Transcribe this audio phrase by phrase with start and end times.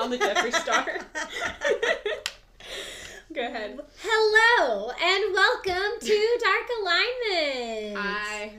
[0.00, 0.86] all the Jeffree Star.
[3.34, 3.78] Go ahead.
[4.02, 7.96] Hello and welcome to Dark Alignment.
[7.98, 8.52] Hi.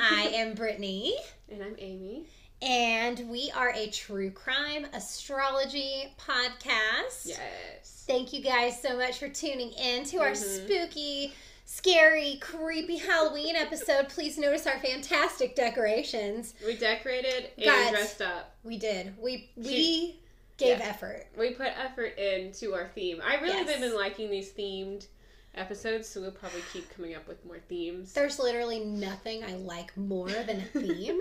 [0.00, 1.12] I am Brittney,
[1.50, 2.26] And I'm Amy.
[2.60, 7.24] and we are a true crime astrology podcast.
[7.26, 8.04] Yes.
[8.08, 10.64] Thank you guys so much for tuning in to our Mhm.
[10.66, 11.32] spooky,
[11.64, 14.08] scary, creepy Halloween episode.
[14.08, 16.52] Please notice our fantastic decorations.
[16.66, 17.90] We decorated and Guys.
[17.90, 18.56] dressed up.
[18.64, 19.14] We did.
[19.18, 20.19] We we
[20.60, 20.86] gave yeah.
[20.86, 21.26] effort.
[21.36, 23.20] We put effort into our theme.
[23.24, 23.68] I really Yes.
[23.70, 25.06] have been liking these themed
[25.54, 28.12] episodes, so we'll probably keep coming up with more themes.
[28.12, 31.18] There's literally nothing I like more than a theme.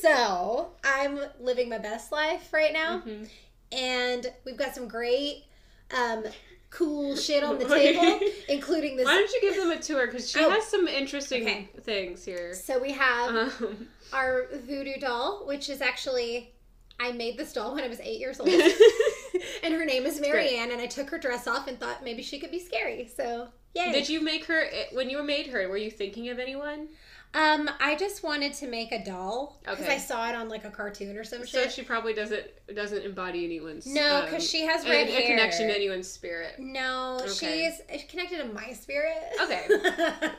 [0.00, 3.00] so I'm living my best life right now.
[3.00, 3.28] Mhm.
[3.72, 5.44] And we've got some great,
[5.96, 6.24] um,
[6.70, 9.06] cool shit on the table, including this.
[9.06, 10.06] Why don't you give them a tour?
[10.06, 10.50] Because she Oh.
[10.50, 11.68] has some interesting Okay.
[11.80, 12.54] things here.
[12.54, 16.51] So we have Um, our voodoo doll, which is actually.
[17.02, 18.48] I made this doll when I was eight years old.
[19.62, 20.20] and her name is.
[20.20, 23.10] Marianne, and I took her dress off and thought maybe she could be scary.
[23.14, 23.90] So, yay.
[23.90, 25.68] Did you make her when you made her?
[25.68, 26.88] Were you thinking of anyone?
[27.34, 29.94] Um, I just wanted to make a doll because Okay.
[29.94, 31.72] I saw it on like a cartoon or some So shit.
[31.72, 34.02] she probably doesn't doesn't embody anyone's spirit.
[34.02, 35.26] no, um, because she has a, red a hair.
[35.28, 36.58] connection to anyone's spirit.
[36.58, 37.72] No, Okay.
[37.90, 39.16] she's connected to my spirit.
[39.42, 39.66] Okay.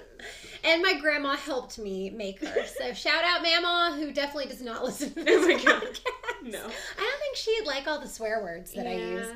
[0.64, 2.64] and my grandma helped me make her.
[2.66, 5.82] So shout out Mama, who definitely does not listen to Oh this my God.
[5.84, 6.52] podcast.
[6.52, 6.60] No.
[6.60, 9.28] I don't think she'd like all the swear words that I use.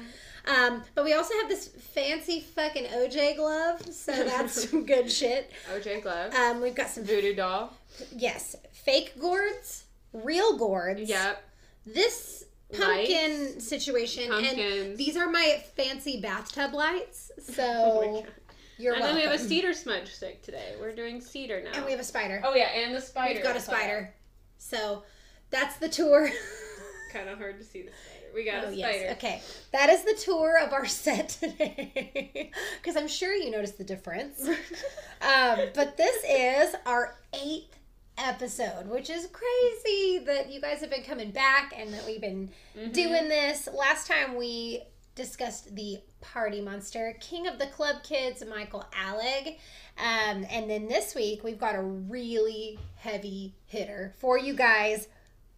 [0.47, 5.51] Um, but we also have this fancy fucking OJ glove, so that's some good shit.
[5.73, 6.33] OJ Glove.
[6.33, 7.73] Um, we've got some Voodoo doll.
[8.15, 11.01] yes, fake gourds, real gourds.
[11.09, 11.43] Yep.
[11.85, 14.97] This pumpkin situation, and Pumpkins.
[14.97, 17.31] these are my fancy bathtub lights.
[17.41, 18.31] So Oh my God.
[18.77, 19.17] you're and welcome.
[19.19, 20.75] then we have a cedar smudge stick today.
[20.79, 21.71] We're doing cedar now.
[21.75, 22.41] and we have a spider.
[22.45, 23.35] oh yeah, and the spider.
[23.35, 24.13] We've got a spider.
[24.57, 25.03] So
[25.49, 26.29] that's the tour.
[27.13, 28.16] Kind of hard to see the spider.
[28.37, 29.11] We got oh a yes.
[29.13, 29.41] Okay.
[29.73, 32.51] That is the tour of our set today.
[32.81, 34.47] Because I'm sure you noticed the difference.
[35.21, 37.75] um, but this is our eighth
[38.19, 42.49] episode, which is crazy that you guys have been coming back and that we've been
[42.77, 42.93] Mhm.
[42.93, 43.67] doing this.
[43.73, 44.83] Last time we
[45.15, 49.57] discussed the party monster, King of the Club Kids, Michael Alig.
[49.97, 55.07] Um, and then this week we've got a really heavy hitter for you guys,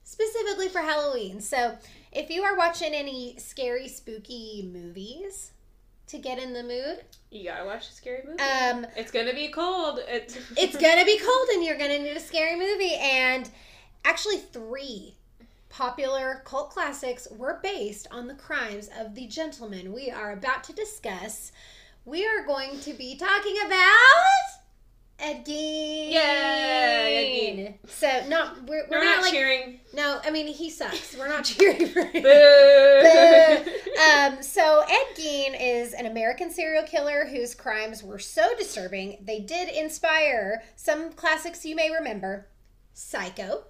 [0.06, 1.41] specifically for Halloween.
[1.41, 1.78] So
[2.12, 5.52] if you are watching any scary, spooky movies
[6.08, 8.42] to get in the mood, You gotta watch a scary movie.
[8.42, 10.00] um, it's gonna be cold.
[10.08, 13.50] It's it's gonna be cold and you're gonna need a scary movie and
[14.06, 15.14] actually three
[15.70, 20.74] popular cult classics were based on the crimes of the gentleman we are about to
[20.74, 21.52] discuss
[22.06, 24.64] we are going to be talking about
[25.22, 26.12] Ed Gein.
[26.12, 27.90] Yay, Ed Gein.
[27.90, 29.80] So no, we're, we're, We're, not, not, like cheering.
[29.94, 30.19] no.
[30.24, 31.16] I mean he sucks.
[31.18, 32.24] We're not cheering for him.
[32.24, 33.72] Boo.
[34.02, 39.40] um, so Ed Gein is an American serial killer whose crimes were so disturbing they
[39.40, 42.47] did inspire some classics you may remember:
[42.94, 43.66] Psycho,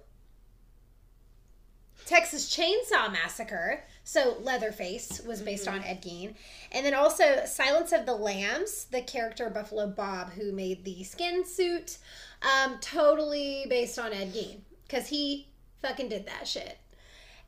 [2.06, 3.84] Texas Chainsaw Massacre.
[4.10, 6.34] So Leatherface was based on Ed Gein,
[6.72, 8.86] and then also Silence of the Lambs.
[8.86, 11.98] The character Buffalo Bob, who made the skin suit,
[12.42, 15.46] um, totally based on Ed Gein because he
[15.80, 16.78] fucking did that shit.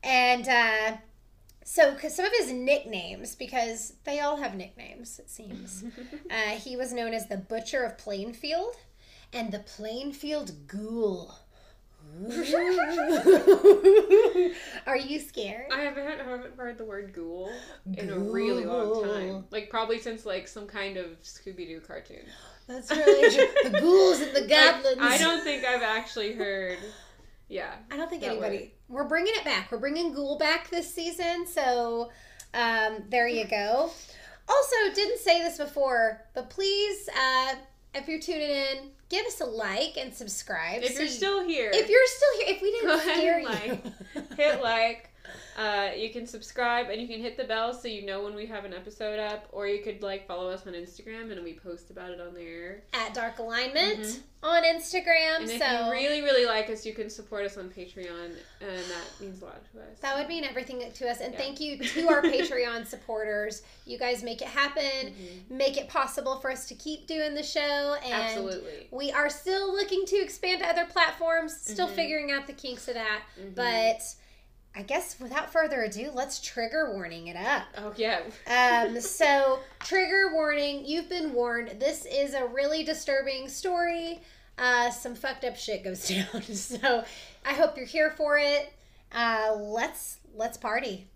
[0.04, 0.98] And uh,
[1.64, 5.82] so, cause some of his nicknames, because they all have nicknames, it seems.
[6.30, 8.76] uh, he was known as the Butcher of Plainfield
[9.32, 11.34] and the Plainfield Ghoul.
[14.86, 15.66] Are you scared?
[15.72, 17.50] I haven't, I haven't heard the word ghoul
[17.96, 19.44] in a really long time.
[19.50, 22.24] Like probably since like some kind of Scooby Doo cartoon.
[22.66, 23.70] That's really true.
[23.70, 24.98] The ghouls and the Like, goblins.
[25.00, 26.78] I don't think I've actually heard.
[27.48, 27.72] Yeah.
[27.90, 28.58] I don't think anybody.
[28.58, 28.70] word.
[28.88, 29.72] We're bringing it back.
[29.72, 31.46] We're bringing Ghoul back this season.
[31.46, 32.10] So
[32.54, 33.90] um, there you go.
[34.48, 37.54] Also, didn't say this before, but please, uh,
[37.94, 40.82] if you're tuning in, give us a like and subscribe.
[40.82, 43.42] If so you're you- still here, if you're still here, if we didn't scare and
[43.44, 43.92] you,
[44.24, 44.36] like.
[44.36, 45.11] hit like.
[45.56, 48.46] Uh, you can subscribe and you can hit the bell so you know when we
[48.46, 51.90] have an episode up, or you could like follow us on Instagram and we post
[51.90, 52.82] about it on there.
[52.94, 54.20] at Dark Alignment Mhm.
[54.42, 55.40] on Instagram.
[55.42, 58.78] And if so you really, really like us, you can support us on Patreon, and
[58.78, 59.98] that means a lot to us.
[60.00, 61.20] That would mean everything to us.
[61.20, 61.38] And Yeah.
[61.38, 63.62] thank you to our Patreon supporters.
[63.86, 64.82] You guys make it happen,
[65.14, 65.50] Mhm.
[65.50, 67.94] make it possible for us to keep doing the show.
[68.02, 68.88] And Absolutely.
[68.90, 71.94] we are still looking to expand to other platforms, still Mhm.
[71.94, 73.22] figuring out the kinks of that.
[73.38, 73.54] Mhm.
[73.54, 74.02] But
[74.74, 77.64] I guess without further ado, let's trigger warning it up.
[77.76, 78.20] Oh yeah.
[78.46, 81.78] Um, so, trigger warning, you've been warned.
[81.78, 84.22] This is a really disturbing story.
[84.56, 86.42] Uh, some fucked up shit goes down.
[86.42, 87.04] So,
[87.44, 88.72] I hope you're here for it.
[89.12, 91.08] Uh, let's let's party.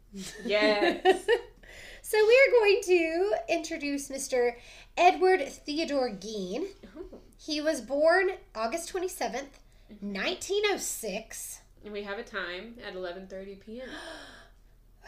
[0.45, 1.03] Yes.
[2.03, 4.53] so we are going to introduce Mr.
[4.97, 6.67] Edward Theodore Gein.
[6.97, 7.21] Ooh.
[7.39, 9.61] He was born August 27th,
[10.01, 11.61] 1906.
[11.85, 13.89] And we have a time at 11:30 p.m.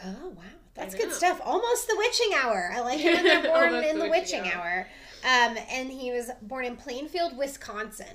[0.01, 0.43] Oh wow,
[0.75, 1.41] that's good stuff.
[1.43, 2.71] Almost the witching hour.
[2.73, 4.87] I like it when they're born in the witching witching hour.
[5.25, 8.07] Um, and he was born in Plainfield, Wisconsin.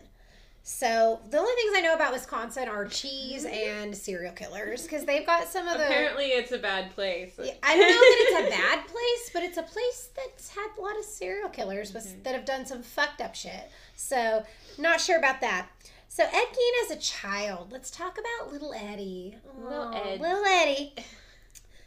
[0.62, 5.27] So the only things I know about Wisconsin are cheese and serial killers because they've
[5.27, 5.85] got some of the.
[5.85, 7.39] Apparently, it's a bad place.
[7.39, 10.81] I don't know that it's a bad place, but it's a place that's had a
[10.81, 12.23] lot of serial killers Mm-hmm.
[12.23, 13.71] that have done some fucked up shit.
[13.95, 14.43] So,
[14.79, 15.69] not sure about that.
[16.14, 19.34] So, Ed Gein as a child, let's talk about little Eddie.
[19.61, 20.20] Little Ed.
[20.20, 20.94] Little Eddie.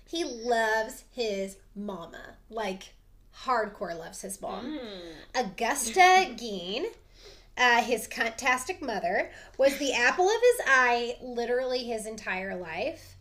[0.06, 2.35] He loves his mama.
[2.50, 2.94] Like,
[3.45, 4.65] hardcore loves his mom.
[4.65, 5.45] Mm.
[5.45, 6.01] Augusta
[6.35, 6.88] Gein,
[7.57, 13.15] uh, his cuntastic mother, was the apple of his eye literally his entire life,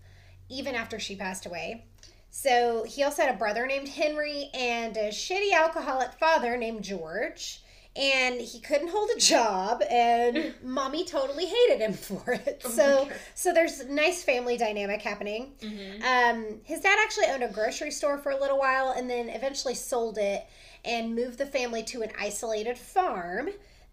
[0.49, 1.85] even after she passed away.
[2.33, 7.63] So he also had a brother named Henry and a shitty alcoholic father named George.
[7.97, 12.63] And he couldn't hold a job, and mommy totally hated him for it.
[12.65, 13.13] Oh so, God.
[13.35, 15.53] so there's nice family dynamic happening.
[15.61, 16.03] Mhm.
[16.03, 19.75] Um, his dad actually owned a grocery store for a little while and then eventually
[19.75, 20.45] sold it
[20.85, 23.49] and moved the family to an isolated farm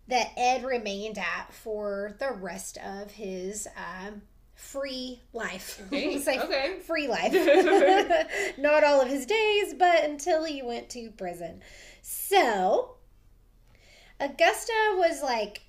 [0.09, 4.21] that Ed remained at for the rest of his um,
[4.53, 5.81] free life.
[5.87, 6.79] Okay, We'll okay.
[6.85, 7.33] Free life.
[8.57, 11.61] Not all of his days, but until he went to prison.
[12.01, 12.95] So,
[14.23, 15.61] Augusta was like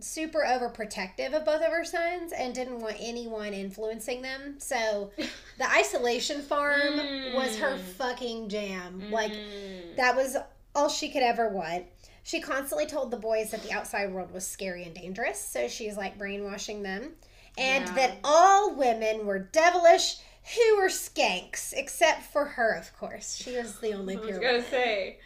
[0.00, 4.54] super overprotective of both of her sons and didn't want anyone influencing them.
[4.58, 5.10] So
[5.58, 6.96] the isolation farm
[7.34, 7.80] was her Mm.
[7.80, 9.10] fucking jam.
[9.10, 9.96] Like Mm.
[9.96, 10.36] that was
[10.74, 11.84] all she could ever want.
[12.22, 15.96] She constantly told the boys that the outside world was scary and dangerous, so she's
[15.96, 17.16] like brainwashing them.
[17.58, 17.94] And Yeah.
[17.94, 20.16] that all women were devilish
[20.54, 23.34] who were skanks, except for her, of course.
[23.36, 24.26] She was the only pure.
[24.28, 24.70] I was gonna woman.
[24.70, 25.18] say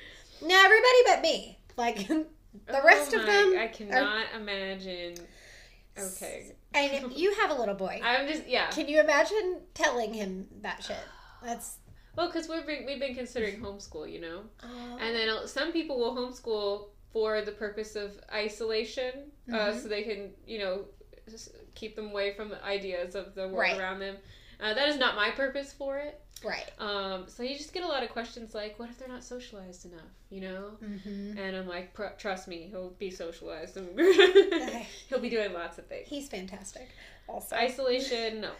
[0.42, 1.58] No, everybody but me.
[1.76, 2.08] Like
[2.66, 3.58] the rest Oh of my- them.
[3.58, 5.14] I cannot imagine.
[5.98, 8.00] Okay, And you have a little boy.
[8.02, 8.68] I'm just yeah.
[8.70, 10.96] Can you imagine telling him that shit?
[11.42, 11.76] That's.
[12.16, 14.98] Well, because we've been we've been considering homeschool, you know, Oh.
[15.00, 19.80] and then uh, some people will homeschool for the purpose of isolation, uh, Mhm.
[19.82, 20.84] so they can you know
[21.74, 23.78] keep them away from the ideas of the world Right.
[23.78, 24.16] around them.
[24.60, 26.20] Uh, that is not my purpose for it.
[26.42, 26.70] Right.
[26.78, 29.86] Um, so you just get a lot of questions like, what if they're not socialized
[29.86, 30.00] enough,
[30.30, 30.70] you know?
[30.82, 31.38] Mm-hmm.
[31.38, 33.78] And I'm like, trust me, he'll be socialized.
[35.08, 36.08] he'll be doing lots of things.
[36.08, 36.88] He's fantastic.
[37.28, 37.56] Also.
[37.56, 38.50] Isolation, no.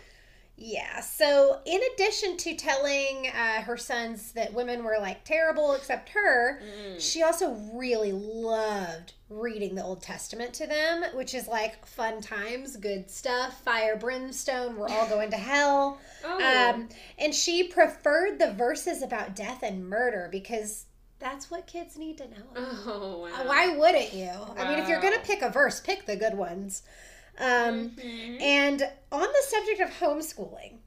[0.57, 1.01] Yeah.
[1.01, 6.61] So, in addition to telling uh, her sons that women were like terrible except her,
[6.63, 7.01] Mm.
[7.01, 12.77] she also really loved reading the Old Testament to them, which is like fun times,
[12.77, 15.99] good stuff, fire, brimstone, we're all going to hell.
[16.27, 20.87] Oh, Um, and she preferred the verses about death and murder because
[21.19, 22.47] that's what kids need to know.
[22.57, 23.47] oh wow.
[23.47, 24.31] Why wouldn't you?
[24.57, 26.83] I mean, if you're going to pick a verse, pick the good ones.
[27.39, 28.41] Um, Mhm.
[28.41, 30.79] and on the subject of homeschooling,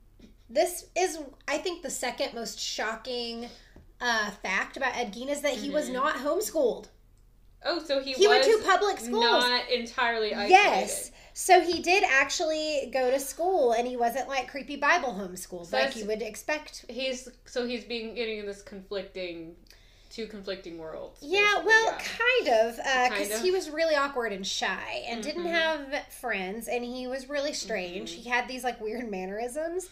[0.49, 3.49] this is, I think, the second most shocking
[3.99, 5.93] uh, fact about Ed Gein is that he was Mhm.
[5.93, 6.85] not homeschooled.
[7.65, 9.23] Oh, so he, He, went to public schools.
[9.23, 10.51] not entirely isolated.
[10.51, 11.11] yes.
[11.33, 15.77] So he did actually go to school and he wasn't like creepy Bible homeschooled So
[15.77, 16.85] like you would expect.
[16.87, 19.55] He's so he's being getting in this conflicting,
[20.17, 21.19] two conflicting worlds.
[21.21, 21.97] Yeah, well, yeah.
[21.99, 23.41] kind of, because Kind of.
[23.41, 25.51] he was really awkward and shy and didn't Mhm.
[25.51, 28.11] have friends, and he was really strange.
[28.13, 28.15] Mhm.
[28.23, 29.89] He had these like weird mannerisms,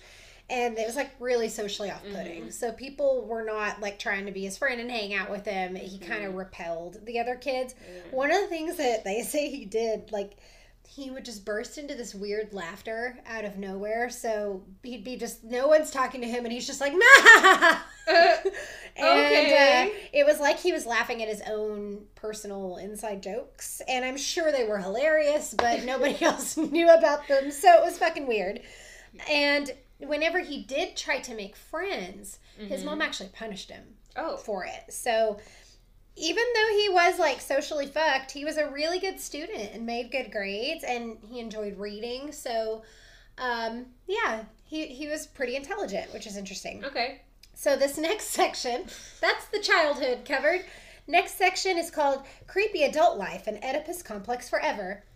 [0.50, 2.50] and it was like really socially off-putting.
[2.52, 5.76] So people were not like trying to be his friend and hang out with him.
[5.76, 7.76] He kind of repelled the other kids.
[8.10, 10.32] One of the things that they say he did, like.
[10.88, 14.10] He would just burst into this weird laughter out of nowhere.
[14.10, 17.78] So he'd be just, no one's talking to him, and he's just like, nah!
[18.08, 18.46] and
[18.98, 19.92] Okay.
[19.92, 24.16] uh, it was like he was laughing at his own personal inside jokes and i'm
[24.16, 28.62] sure they were hilarious but nobody else knew about them so it was fucking weird
[29.30, 32.86] and whenever he did try to make friends his Mhm.
[32.86, 33.84] mom actually punished him
[34.16, 35.40] Oh, for it so
[36.18, 40.12] even though he was like socially fucked he was a really good student and made
[40.12, 42.84] good grades and he enjoyed reading so
[43.38, 47.22] um, yeah he, he was pretty intelligent which is interesting okay.
[47.54, 48.86] so this next section,
[49.22, 50.66] that's the childhood covered.
[51.08, 55.04] Next section is called Creepy Adult Life and Oedipus Complex Forever.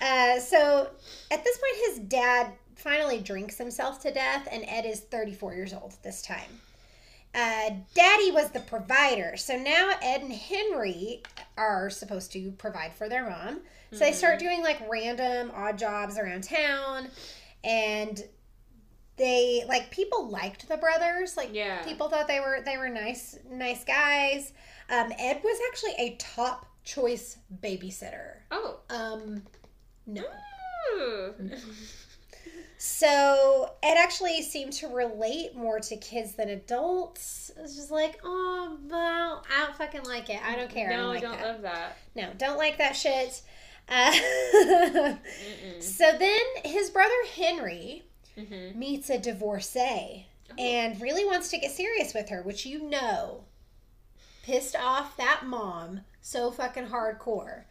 [0.00, 0.88] Uh, so
[1.32, 5.72] at this point, his dad finally drinks himself to death, and Ed is 34 years
[5.72, 6.60] old this time.
[7.34, 11.22] Uh, Daddy was the provider, so now Ed and Henry
[11.56, 13.60] are supposed to provide for their mom.
[13.92, 17.08] So they start doing like random odd jobs around town,
[17.62, 18.22] and
[19.16, 21.36] they like people liked the brothers.
[21.36, 21.82] Like Yeah.
[21.84, 24.52] people thought they were they were nice nice guys.
[24.90, 28.36] Um, Ed was actually a top choice babysitter.
[28.50, 28.78] Oh.
[28.90, 29.42] Um,
[30.06, 30.24] no.
[32.84, 37.52] So it actually seemed to relate more to kids than adults.
[37.56, 40.40] It's just like, oh, well, I don't fucking like it.
[40.44, 40.88] I don't care.
[40.92, 41.46] I No, don't I like don't that.
[41.46, 41.96] love that.
[42.16, 43.40] No, don't like that shit.
[43.88, 44.10] Uh,
[45.80, 48.02] so then his brother Henry
[48.36, 48.74] Mhm.
[48.74, 50.54] meets a divorcee Oh.
[50.58, 53.44] and really wants to get serious with her, which you know
[54.42, 57.62] pissed off that mom so fucking hardcore.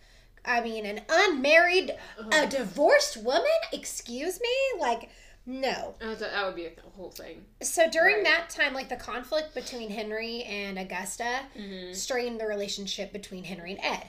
[0.45, 1.95] I mean, an unmarried,
[2.31, 3.45] a divorced woman?
[3.71, 4.79] Excuse me?
[4.79, 5.09] Like,
[5.45, 5.95] no.
[6.01, 7.45] Oh, that that would be a whole thing.
[7.61, 8.25] So during Right.
[8.25, 11.95] that time, like the conflict between Henry and Augusta Mhm.
[11.95, 14.07] strained the relationship between Henry and Ed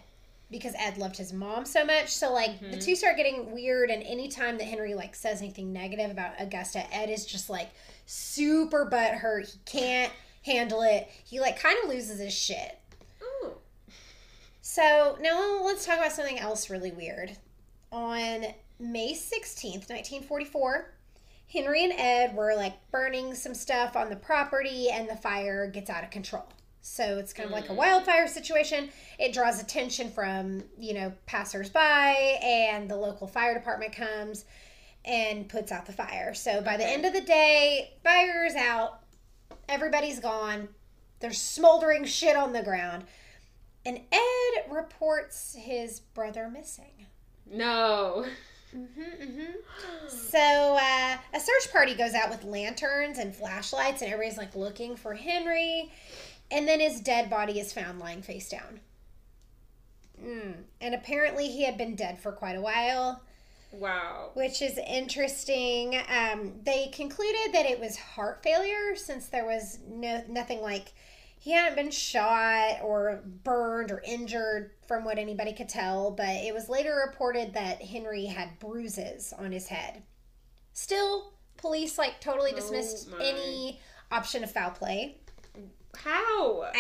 [0.51, 2.09] because Ed loved his mom so much.
[2.11, 2.85] So like the Mhm.
[2.85, 7.09] two start getting weird, and anytime that Henry like says anything negative about Augusta, Ed
[7.09, 7.71] is just like
[8.05, 9.51] super butthurt.
[9.53, 10.12] He can't
[10.45, 11.09] handle it.
[11.25, 12.79] He like kind of loses his shit.
[14.75, 17.37] So now let's talk about something else really weird.
[17.93, 18.47] On
[18.81, 20.95] May 16th, 1944,
[21.52, 25.91] Henry and Ed were like burning some stuff on the property and the fire gets
[25.91, 26.47] out of control.
[26.81, 27.76] So it's kind of like a Mm.
[27.76, 28.91] wildfire situation.
[29.19, 34.47] It draws attention from, you know, passersby and the local fire department comes
[35.05, 36.33] and puts out the fire.
[36.33, 39.00] So by the end of the day, fire is out.
[39.69, 40.71] Everybody's gone.
[41.21, 43.05] There's smoldering shit on the ground.
[43.85, 47.07] And Ed reports his brother missing.
[47.51, 48.27] No.
[48.75, 50.09] Mm-hmm, mm-hmm.
[50.09, 50.39] So
[50.81, 55.15] uh, a search party goes out with lanterns and flashlights, and everybody's like looking for
[55.15, 55.91] Henry.
[56.51, 58.81] And then his dead body is found lying face down.
[60.25, 60.55] Mm.
[60.81, 63.23] And apparently he had been dead for quite a while,
[63.73, 64.31] Wow.
[64.35, 65.97] which is interesting.
[66.09, 70.93] Um, they concluded that it was heart failure since there was no nothing like
[71.43, 76.55] he hadn't been shot or burned or injured from what anybody could tell, but it
[76.55, 80.05] was later reported that Henry had bruises on his head.
[80.73, 83.17] Still, police like totally Oh dismissed my.
[83.21, 83.81] any
[84.13, 85.19] option of foul play.
[85.97, 86.71] How?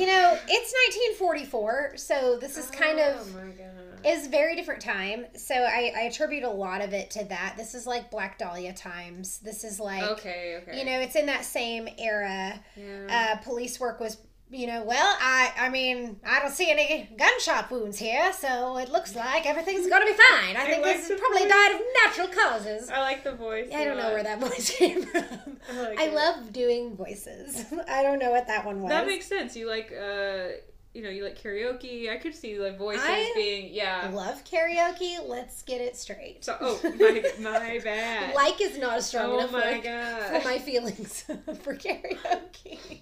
[0.00, 0.74] You know, it's
[1.18, 4.04] 1944, so this is kind Oh of my god.
[4.06, 5.26] is very different time.
[5.36, 7.54] So I, I attribute a lot of it to that.
[7.56, 9.38] This is like Black Dahlia times.
[9.38, 10.58] This is like okay.
[10.62, 10.78] Okay.
[10.78, 12.60] you know, it's in that same era.
[12.76, 13.36] Yeah.
[13.38, 14.18] Uh, police work was
[14.50, 18.90] you know, well, I I mean, I don't see any gunshot wounds here, so it
[18.90, 20.56] looks like everything's gonna be fine.
[20.56, 21.48] I I think like this probably voice.
[21.50, 22.90] died of natural causes.
[22.90, 23.70] I like the voice.
[23.74, 25.24] I don't know where that voice came from.
[25.72, 27.64] I, like I love doing voices.
[27.88, 28.90] I don't know what that one was.
[28.90, 29.56] That makes sense.
[29.56, 30.48] You like, uh,
[30.92, 32.08] you know, you like karaoke.
[32.10, 34.02] I could see like voices I being, yeah.
[34.04, 35.26] I love karaoke.
[35.26, 36.44] Let's get it straight.
[36.44, 38.34] So, oh my, my bad.
[38.34, 40.42] like is not a strong oh enough my word god.
[40.42, 41.22] for my feelings
[41.62, 43.00] for karaoke.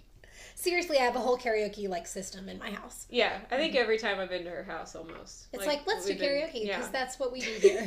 [0.62, 3.06] Seriously, I have a whole karaoke like system in my house.
[3.10, 3.82] yeah, I think mm-hmm.
[3.82, 5.48] every time I've been to her house, almost.
[5.52, 6.88] It's like, let's do karaoke because yeah.
[6.92, 7.84] that's what we do here.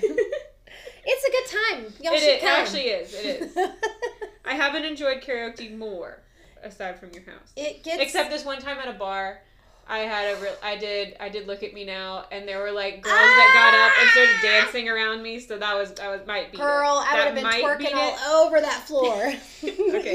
[1.06, 1.94] it's a good time.
[2.02, 2.50] Y'all It should is- it come.
[2.50, 3.58] actually is, it is.
[4.46, 6.22] I haven't enjoyed karaoke more
[6.64, 7.54] aside from your house.
[7.56, 9.40] it gets Except this one time at a bar,
[9.88, 10.56] I had a real.
[10.64, 11.16] I did.
[11.20, 14.10] I did look at me now, and there were like girls that got up and
[14.10, 15.40] started dancing around me.
[15.40, 15.94] So that was.
[16.00, 16.58] I was might be.
[16.58, 17.04] girl.
[17.08, 19.22] I would have been twerking all over that floor.
[19.24, 19.36] Okay,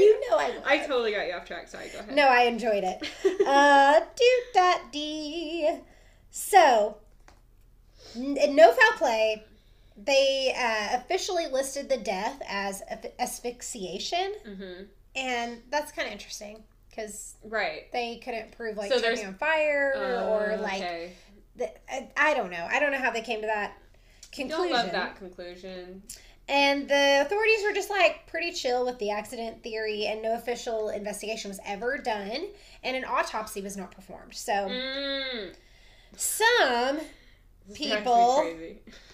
[0.03, 0.57] you know I.
[0.65, 1.69] I totally got you off track.
[1.69, 1.87] Sorry.
[1.93, 2.13] Go ahead.
[2.15, 3.01] No, I enjoyed it.
[3.47, 5.69] uh, do dot d.
[6.31, 6.97] So,
[8.15, 9.43] n- no foul play.
[9.97, 14.83] They uh, officially listed the death as asph- asphyxiation, Mm-hmm.
[15.15, 17.91] and that's kind of interesting because Right.
[17.91, 21.13] they couldn't prove like So there's- on fire or, Uh, like okay.
[21.55, 22.67] the, I, I don't know.
[22.69, 23.73] I don't know how they came to that
[24.31, 24.49] conclusion.
[24.67, 26.03] Don't love that conclusion.
[26.49, 30.89] And the authorities were just like pretty chill with the accident theory, and no official
[30.89, 32.47] investigation was ever done,
[32.83, 34.35] and an autopsy was not performed.
[34.35, 35.55] So Mm.
[36.17, 38.43] some This drives me People-.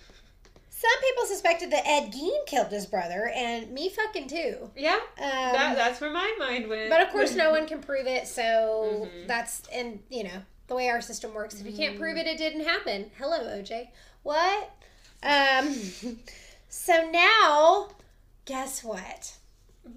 [0.79, 4.69] some people suspected that Ed Gein killed his brother, and me fucking too.
[4.75, 5.00] Yeah.
[5.17, 6.89] Um, that, that's where my mind went.
[6.91, 8.27] but of course, no one can prove it.
[8.27, 9.27] So Mhm.
[9.27, 11.60] that's and you know the way our system works.
[11.60, 12.00] If you can't Mm.
[12.00, 13.10] prove it, it didn't happen.
[13.17, 13.89] Hello, OJ.
[14.24, 14.69] What?
[15.24, 15.74] Um.
[16.69, 17.89] so now,
[18.46, 19.34] guess what?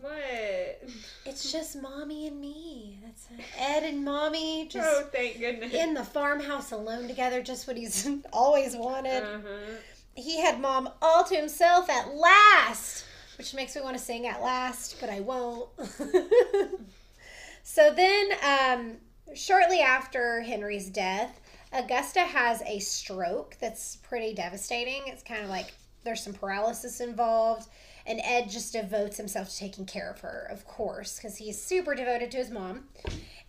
[0.01, 0.89] What?
[1.27, 3.01] It's just mommy and me.
[3.05, 3.45] That's it.
[3.59, 5.75] Ed and mommy just oh, thank goodness.
[5.75, 9.25] in the farmhouse alone together, just what he's always wanted.
[9.25, 9.73] Uh-huh.
[10.15, 13.05] He had mom all to himself at last,
[13.39, 15.69] which makes me want to sing at last, but I won't.
[17.63, 18.97] so then, um,
[19.35, 21.41] shortly after Henry's death,
[21.73, 25.03] Augusta has a stroke that's pretty devastating.
[25.07, 25.73] It's kind of like
[26.05, 27.69] there's some paralysis involved.
[28.07, 31.95] And Ed just devotes himself to taking care of her, of course, because he's super
[31.95, 32.85] devoted to his mom.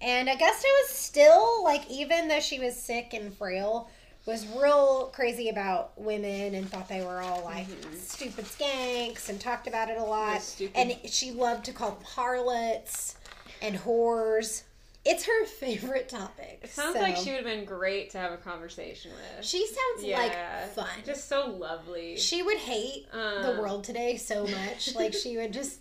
[0.01, 3.89] And Augusta was still, like, even though she was sick and frail,
[4.25, 7.68] was real crazy about women and thought they were all like
[8.00, 10.42] stupid skanks and talked about it a lot.
[10.75, 13.16] And she loved to call harlots
[13.62, 14.63] and whores.
[15.04, 16.60] It's her favorite topic.
[16.62, 19.44] It sounds like she would have been great to have a conversation with.
[19.44, 20.20] She sounds yeah.
[20.20, 20.86] like fun.
[21.04, 22.18] Just so lovely.
[22.18, 24.94] She would hate Uh, the world today so much.
[24.96, 25.80] like she would just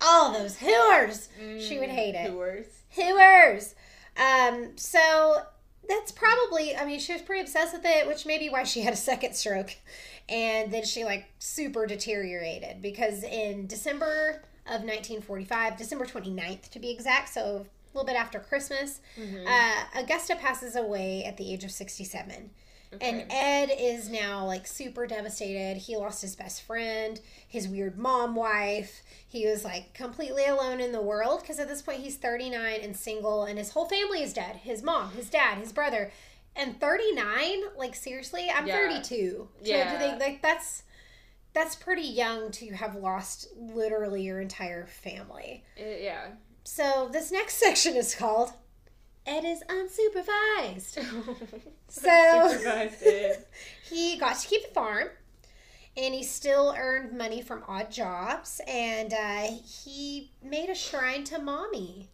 [0.00, 1.28] all those hooers.
[1.60, 2.30] she would hate it.
[2.30, 2.64] Tours.
[2.96, 3.74] Hooers.
[4.16, 5.42] Um, so
[5.88, 8.82] that's probably I mean, she was pretty obsessed with it, which may be why she
[8.82, 9.76] had a second stroke.
[10.28, 16.90] And then she like super deteriorated because in December of 1945, December 29th to be
[16.90, 19.46] exact, so a little bit after Christmas, Mm-hmm.
[19.46, 22.50] uh, Augusta passes away at the age of 67.
[23.00, 25.78] And Ed is now like super devastated.
[25.78, 29.02] He lost his best friend, his weird mom wife.
[29.26, 32.96] He was like completely alone in the world because at this point he's 39 and
[32.96, 36.12] single, and his whole family is dead his mom, his dad, his brother.
[36.54, 37.62] And 39?
[37.78, 38.50] Like, seriously?
[38.54, 38.74] I'm Yeah.
[38.74, 39.48] 32.
[39.62, 39.92] Yeah.
[39.92, 40.82] do they, like, that's.
[41.54, 45.64] That's pretty young to have lost literally your entire family.
[45.78, 46.28] Uh, yeah.
[46.64, 48.54] So, this next section is called
[49.26, 50.98] Ed is Unsupervised.
[51.88, 53.04] So- Supervised
[53.88, 55.08] he got to keep the farm
[55.96, 61.38] and he still earned money from odd jobs and uh, he made a shrine to
[61.38, 62.08] mommy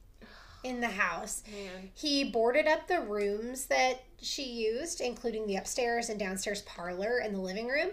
[0.64, 1.90] in the house Man.
[1.94, 7.32] he boarded up the rooms that she used including the upstairs and downstairs parlor and
[7.32, 7.90] the living room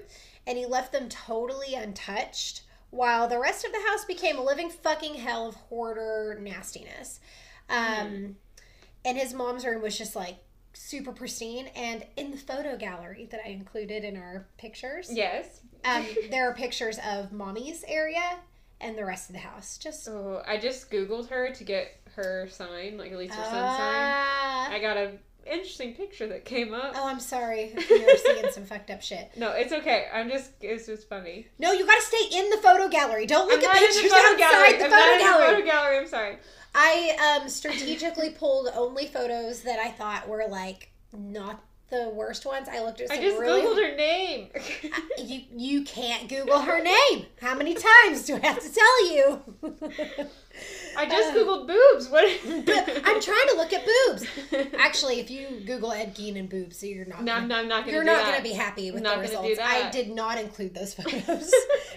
[0.48, 4.72] and he left them totally untouched while the rest of the house became a living
[4.72, 7.20] fucking hell of hoarder nastiness
[7.70, 8.36] um,
[9.06, 10.36] and his mom's room was just like
[10.74, 15.62] super pristine and in the photo gallery that i included in our pictures Yes.
[15.86, 18.40] um, there are pictures of mommy's area
[18.82, 22.48] and the rest of the house just Oh, I just googled her to get her
[22.50, 23.62] sign, like at least her son's sign.
[23.80, 24.70] Ah.
[24.72, 25.12] I got a
[25.46, 26.94] interesting picture that came up.
[26.96, 30.08] oh i'm sorry you're seeing some fucked up shit No, it's okay.
[30.14, 31.48] I'm just it's just funny.
[31.60, 34.38] no you gotta stay in the photo gallery don't look I'm at pictures the outside
[34.38, 34.78] gallery.
[34.78, 35.98] the I'm photo not in gallery the photo gallery.
[36.00, 36.38] I'm sorry.
[36.74, 42.68] i um strategically pulled only photos that i thought were like not the worst ones
[42.68, 44.50] i looked at some I just really googled her name.
[45.24, 47.26] You you can't Google her name.
[47.42, 49.42] How many times do I have to tell you?
[50.98, 52.10] I just googled boobs.
[52.10, 52.24] What?
[53.06, 54.26] I'm trying to look at boobs.
[54.78, 57.24] Actually, if you Google Ed Gein and boobs, you're not.
[57.24, 58.38] No, gonna, I'm not, I'm not gonna you're not that.
[58.38, 59.60] to be happy with the gonna results.
[59.62, 61.54] I did not include those photos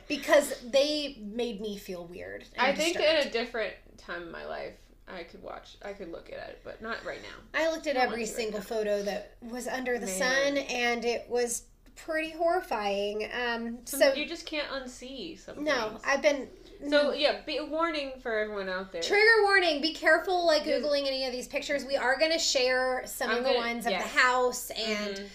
[0.07, 2.45] because they made me feel weird.
[2.59, 3.21] I think disturbed.
[3.23, 4.75] in a different time in my life,
[5.07, 5.77] I could watch.
[5.85, 7.61] I could look at it, but not right now.
[7.61, 10.19] I looked at every right single photo that was under the Man.
[10.19, 11.65] sun, and it was
[12.05, 13.29] pretty horrifying.
[13.33, 16.03] Um, so you just can't unsee some no, things.
[16.07, 16.49] I've been
[16.89, 19.03] So yeah, be a warning for everyone out there.
[19.03, 21.85] Trigger warning: Be careful, like googling any of these pictures.
[21.85, 25.17] We are going to share some I'm of the gonna- ones of the house and
[25.17, 25.29] Mhm.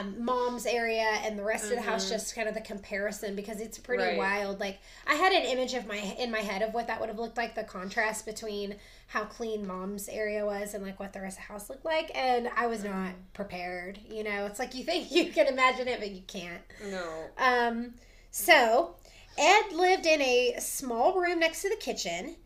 [0.00, 2.06] um, mom's area and the rest of the house.
[2.06, 2.10] Mhm.
[2.10, 4.18] Just kind of the comparison because it's pretty Right.
[4.18, 4.58] wild.
[4.58, 7.18] Like I had an image of my in my head of what that would have
[7.18, 7.54] looked like.
[7.54, 8.74] The contrast between
[9.06, 12.10] how clean mom's area was and like what the rest of the house looked like,
[12.14, 14.00] and I was not prepared.
[14.08, 16.60] You know, it's like you think you can imagine it, but you can't.
[16.90, 17.08] No.
[17.38, 17.94] Um,
[18.32, 18.96] so
[19.38, 22.36] Ed lived in a small room next to the kitchen,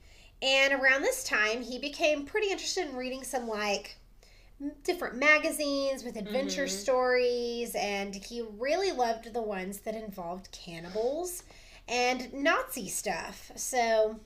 [0.43, 3.97] and around this time, he became pretty interested in reading some like
[4.85, 6.71] different magazines with adventure Mhm.
[6.71, 11.43] stories, and he really loved the ones that involved cannibals
[11.89, 13.51] and Nazi stuff.
[13.57, 14.21] So.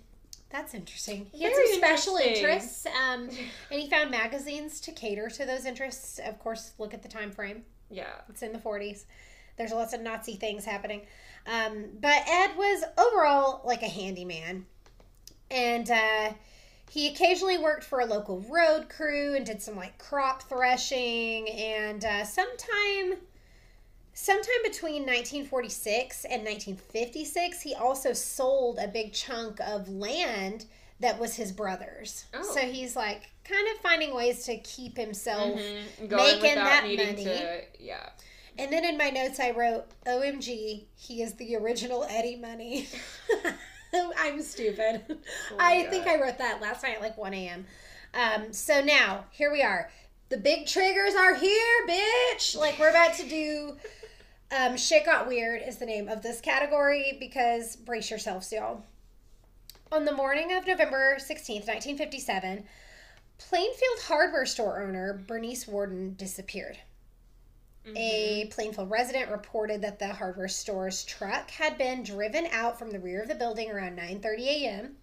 [0.48, 1.28] That's interesting.
[1.32, 3.28] He had Very some special interests, um,
[3.70, 6.20] and he found magazines to cater to those interests.
[6.20, 7.64] Of course, look at the time frame.
[7.90, 8.20] Yeah.
[8.28, 9.06] It's in the 40s.
[9.56, 11.02] There's lots of Nazi things happening.
[11.46, 14.66] Um, but Ed was overall like a handyman.
[15.50, 16.32] And uh,
[16.90, 21.48] he occasionally worked for a local road crew and did some like crop threshing.
[21.48, 23.18] And uh, sometime.
[24.18, 30.64] Sometime between 1946 and 1956, he also sold a big chunk of land
[31.00, 32.24] that was his brother's.
[32.32, 32.42] Oh.
[32.42, 36.08] So he's like kind of finding ways to keep himself Mhm.
[36.08, 36.96] Going making that money.
[36.96, 37.60] to.
[37.78, 38.08] Yeah.
[38.58, 42.88] And then in my notes, I wrote, OMG, he is the original Eddie Money.
[44.18, 45.02] I'm stupid.
[45.08, 47.66] Oh I my think I wrote that last night at like 1 a.m.
[48.14, 49.90] Um, so now, here we are.
[50.28, 52.56] The big triggers are here, bitch.
[52.56, 53.76] Like, we're about to do.
[54.56, 58.84] Um, Shit Got Weird is the name of this category because brace yourselves, y'all.
[59.92, 62.64] On the morning of November 16th, 1957,
[63.38, 66.78] Plainfield hardware store owner Bernice Worden disappeared.
[67.94, 72.98] A Plainfield resident reported that the hardware store's truck had been driven out from the
[72.98, 74.96] rear of the building around 9:30 a.m.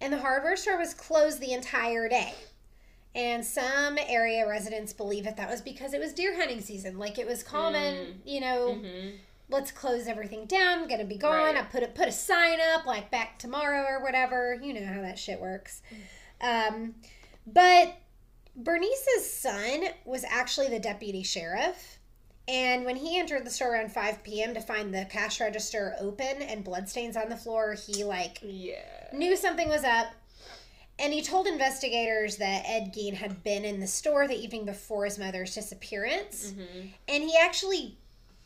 [0.00, 2.34] and the hardware store was closed the entire day.
[3.14, 6.98] And some area residents believe that that was because it was deer hunting season.
[6.98, 8.14] Like it was common, Mm.
[8.24, 9.08] you know, hmm
[9.48, 10.88] let's close everything down.
[10.88, 11.32] Gonna be gone.
[11.54, 11.56] Right.
[11.56, 14.58] I put a put a sign up like back tomorrow or whatever.
[14.62, 15.82] You know how that shit works.
[16.40, 16.94] Um,
[17.46, 17.94] but
[18.56, 21.98] Bernice's son was actually the deputy sheriff.
[22.48, 24.54] And when he entered the store around 5 p.m.
[24.54, 28.82] to find the cash register open and bloodstains on the floor, he like Yeah.
[29.12, 30.08] knew something was up.
[30.98, 35.04] And he told investigators that Ed Gein had been in the store the evening before
[35.04, 37.96] his mother's disappearance hmm and he actually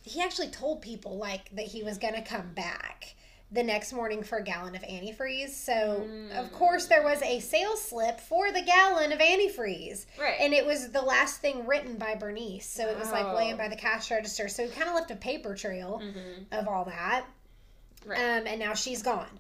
[0.02, 3.14] he actually told people like that he was gonna come back
[3.52, 6.04] the next morning for a gallon of antifreeze so
[6.35, 6.52] of Mm.
[6.52, 10.37] course there was a sales slip for the gallon of antifreeze Right.
[10.40, 13.68] and it was the last thing written by bernice so it was like laying by
[13.68, 17.24] the cash register so he kind of left a paper trail hmm of all that
[18.04, 18.18] Right.
[18.18, 19.38] um, and now she's gone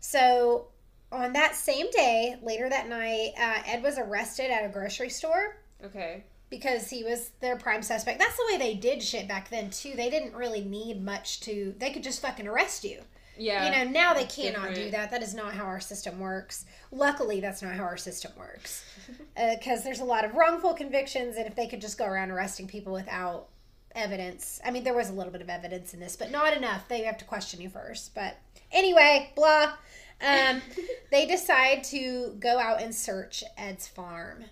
[0.00, 0.68] so
[1.10, 5.56] on that same day later that night uh, ed was arrested at a grocery store
[5.84, 6.22] okay.
[6.48, 8.18] because he was their prime suspect.
[8.18, 9.94] That's the way they did shit back then too.
[9.96, 11.74] They didn't really need much to.
[11.78, 13.00] They could just fucking arrest you.
[13.36, 13.64] Yeah.
[13.64, 15.10] You know, now they cannot do that.
[15.10, 16.64] That is not how our system works.
[16.90, 18.84] Luckily, that's not how our system works.
[19.34, 22.68] Because there's a lot of wrongful convictions, and if they could just go around arresting
[22.68, 23.48] people without
[23.94, 26.86] evidence, I mean, there was a little bit of evidence in this, but not enough.
[26.86, 28.14] They have to question you first.
[28.14, 28.36] But
[28.70, 29.72] anyway, blah.
[30.20, 30.62] Um,
[31.10, 34.44] they decide to go out and search Ed's farm.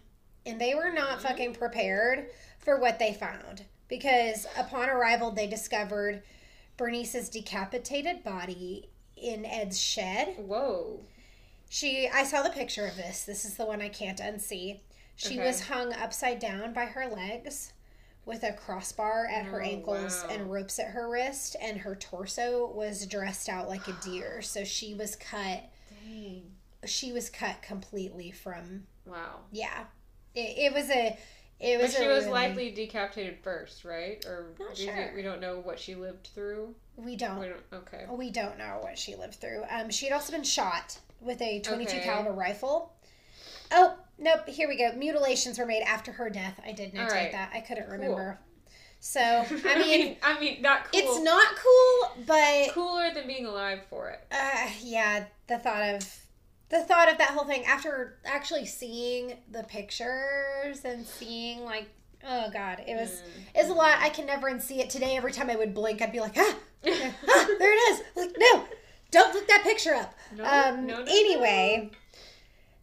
[0.46, 2.26] And they were not fucking prepared
[2.58, 3.64] for what they found.
[3.88, 6.22] Because upon arrival, they discovered
[6.80, 10.34] Bernice's decapitated body in Ed's shed.
[10.38, 11.00] Whoa.
[11.68, 13.24] She I saw the picture of this.
[13.24, 14.80] This is the one I can't unsee.
[15.14, 15.46] She Okay.
[15.46, 17.74] was hung upside down by her legs
[18.24, 20.30] with a crossbar at her Oh, ankles wow.
[20.34, 24.40] and ropes at her wrist and her torso was dressed out like a deer.
[24.40, 25.64] So she was cut
[26.02, 26.50] Dang.
[26.86, 29.40] she was cut completely from Wow.
[29.52, 29.84] yeah.
[30.34, 31.18] It, it was a
[31.60, 34.24] it But she was really- likely decapitated first, right?
[34.26, 36.74] Or Not is it- we don't know what she lived through.
[36.96, 37.62] we don't We don't.
[37.72, 38.06] Okay.
[38.10, 39.64] We don't know what she lived through.
[39.70, 42.04] Um, she had also been shot with a 22 Okay.
[42.04, 42.94] caliber rifle.
[43.72, 44.48] Oh, nope.
[44.48, 44.92] Here we go.
[44.92, 46.58] Mutilations were made after her death.
[46.64, 47.32] I did notate Alright.
[47.32, 47.50] that.
[47.54, 47.92] I couldn't Cool.
[47.92, 48.38] remember.
[48.98, 49.20] So,
[49.64, 51.00] I mean, I mean, not cool.
[51.00, 54.20] it's not cool, but cooler than being alive for it.
[54.30, 56.20] uh, yeah, the thought of
[56.70, 61.88] the thought of that whole thing after actually seeing the pictures and seeing like
[62.26, 63.22] oh god, it was
[63.54, 63.62] Mm.
[63.62, 63.98] was a lot.
[64.00, 65.16] I can never unsee it today.
[65.16, 66.54] Every time I would blink, I'd be like, ah,
[66.86, 68.02] ah there it is.
[68.14, 68.64] Like, no,
[69.10, 70.14] don't look that picture up.
[70.36, 71.90] No, um, no, no, anyway,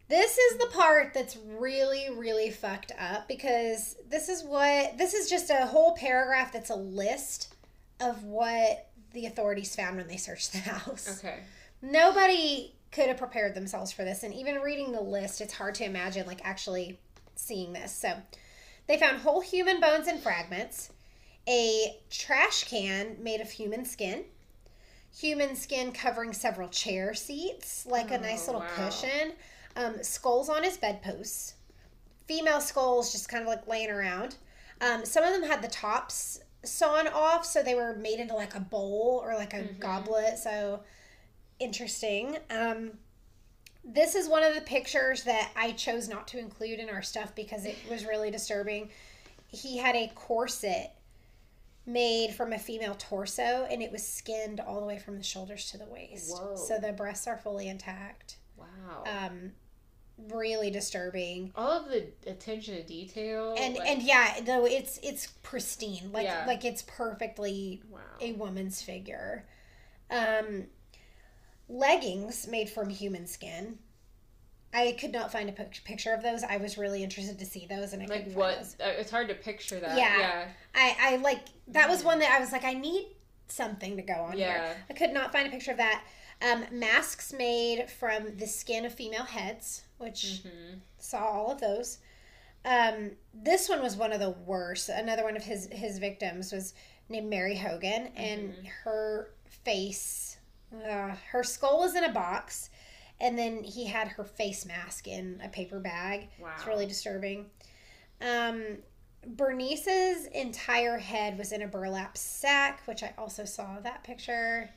[0.08, 5.30] this is the part that's really, really fucked up because this is what this is
[5.30, 7.54] just a whole paragraph that's a list
[8.00, 11.22] of what the authorities found when they searched the house.
[11.24, 11.40] Okay.
[11.80, 15.84] Nobody could have prepared themselves for this, and even reading the list, it's hard to
[15.84, 16.98] imagine like actually
[17.34, 17.92] seeing this.
[17.92, 18.22] So,
[18.86, 20.90] they found whole human bones and fragments,
[21.48, 24.24] a trash can made of human skin,
[25.14, 28.66] human skin covering several chair seats, like a nice Oh, little wow.
[28.66, 29.32] cushion,
[29.76, 31.54] um, skulls on his bedposts,
[32.26, 34.36] female skulls just kind of like laying around.
[34.80, 38.54] Um, some of them had the tops sawn off, so they were made into like
[38.54, 39.78] a bowl or like a Mhm.
[39.80, 40.38] goblet.
[40.38, 40.80] So
[41.58, 42.36] interesting.
[42.50, 42.92] Um,
[43.84, 47.34] this is one of the pictures that I chose not to include in our stuff
[47.34, 48.90] because it was really disturbing.
[49.48, 50.94] He had a corset
[51.86, 55.70] made from a female torso and it was skinned all the way from the shoulders
[55.70, 56.36] to the waist.
[56.36, 56.54] Whoa.
[56.56, 58.36] So the breasts are fully intact.
[58.58, 59.04] Wow.
[59.06, 59.52] Um,
[60.30, 61.52] really disturbing.
[61.56, 63.54] All of the attention to detail.
[63.58, 66.10] And like, and yeah, though it's it's pristine.
[66.12, 66.44] Like Yeah.
[66.46, 68.00] like it's perfectly wow.
[68.20, 69.46] a woman's figure.
[70.10, 70.66] Um,
[71.68, 73.78] leggings made from human skin.
[74.72, 76.42] I could not find a picture of those.
[76.44, 78.58] I was really interested to see those, and I like what?
[78.58, 78.76] those.
[78.80, 79.96] Uh, it's hard to picture that.
[79.96, 80.18] Yeah.
[80.18, 80.44] Yeah.
[80.74, 83.06] I, I like that was one that I was like, I need
[83.48, 84.76] something to go on here.
[84.90, 86.04] I could not find a picture of that.
[86.40, 91.98] Um, masks made from the skin of female heads, which hmm saw all of those.
[92.64, 94.88] Um, this one was one of the worst.
[94.88, 96.74] Another one of his his victims was
[97.08, 98.66] named Mary Hogan, and Mhm.
[98.84, 100.36] her face,
[100.72, 102.70] uh, her skull was in a box,
[103.20, 106.28] and then he had her face mask in a paper bag.
[106.40, 106.52] Wow.
[106.56, 107.46] It's really disturbing.
[108.20, 108.78] Um,
[109.26, 114.70] Bernice's entire head was in a burlap sack, which I also saw that picture.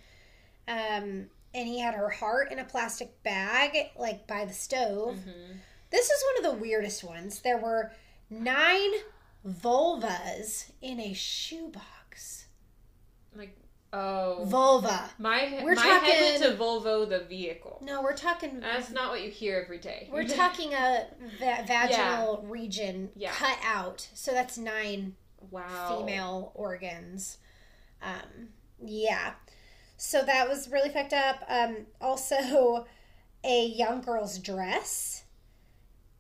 [0.68, 5.18] Um, and he had her heart in a plastic bag, like by the stove.
[5.18, 5.58] Mhm.
[5.90, 7.42] This is one of the weirdest ones.
[7.42, 7.92] There were
[8.30, 8.92] nine
[9.46, 12.48] vulvas in a shoebox.
[13.36, 13.56] Like,
[13.94, 14.46] oh.
[14.46, 15.10] Vulva.
[15.20, 17.80] my We're my head went talking- to Volvo the vehicle.
[17.84, 18.60] No, we're talking.
[18.60, 20.10] That's not what you hear every day.
[20.12, 21.08] We're talking a
[21.40, 23.32] va- vaginal region Yeah.
[23.32, 24.08] cut out.
[24.14, 25.16] So that's nine
[25.50, 25.98] wow.
[26.00, 27.38] female organs.
[28.02, 28.50] Um,
[28.84, 29.34] yeah.
[29.98, 31.44] So that was really fucked up.
[31.48, 32.86] Um, also,
[33.44, 35.24] a young girl's dress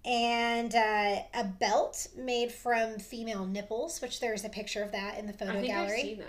[0.03, 5.27] and uh, a belt made from female nipples, which there's a picture of that in
[5.27, 5.93] the I photo think gallery.
[5.93, 6.27] I've seen that.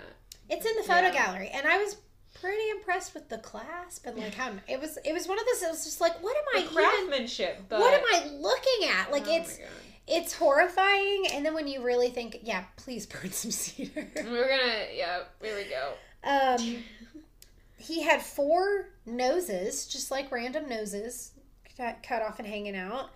[0.53, 1.13] It's in the photo Yeah.
[1.25, 1.97] gallery, and I was
[2.41, 4.97] pretty impressed with the clasp and like how it was.
[5.05, 5.63] It was one of those.
[5.63, 6.75] It was just like, what am I The even?
[6.83, 9.11] craftsmanship, but What am I looking at?
[9.11, 9.59] Like oh it's
[10.07, 14.07] it's horrifying, and then when you really think, yeah, please burn some cedar.
[14.15, 15.21] We're gonna yeah.
[15.41, 15.93] Here we go.
[16.25, 16.83] Um,
[17.77, 21.31] he had four noses, just like random noses,
[21.77, 23.09] cut off and hanging out.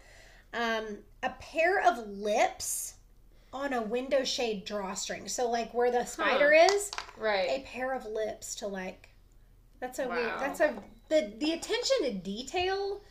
[0.54, 2.94] Um, a pair of lips
[3.54, 5.28] on a window shade drawstring.
[5.28, 7.50] So, like where the spider is, right?
[7.50, 9.10] a pair of lips to like.
[9.80, 10.34] That's a weird.
[10.40, 10.74] That's a
[11.10, 13.02] the the attention to detail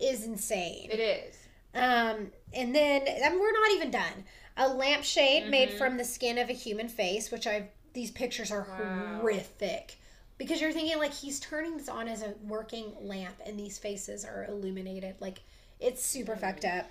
[0.00, 0.88] is insane.
[0.90, 1.36] It is.
[1.74, 4.24] Um, and then I mean, we're not even done.
[4.56, 5.78] A lampshade made Mhm.
[5.78, 9.18] from the skin of a human face, which I these pictures are Wow.
[9.20, 9.96] horrific.
[10.38, 14.24] Because you're thinking like he's turning this on as a working lamp and these faces
[14.24, 15.16] are illuminated.
[15.20, 15.38] Like
[15.80, 16.40] it's super Mm.
[16.40, 16.86] fucked up.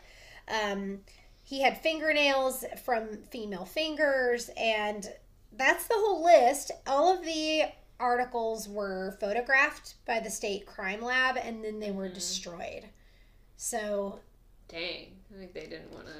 [0.47, 1.03] Um
[1.45, 5.07] he had fingernails from female fingers and
[5.53, 6.71] that's the whole list.
[6.85, 7.63] All of the
[7.99, 12.13] articles were photographed by the state crime lab and then they were Mhm.
[12.15, 12.89] destroyed.
[13.55, 14.19] So
[14.67, 15.21] Dang.
[15.33, 16.13] I think they didn't want to.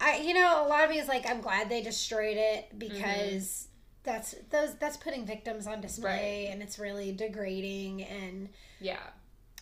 [0.00, 3.68] I, you know, a lot of me is like, I'm glad they destroyed it because
[4.02, 8.02] that's those that's putting victims on display and it's really degrading.
[8.02, 8.48] And
[8.80, 8.98] Yeah.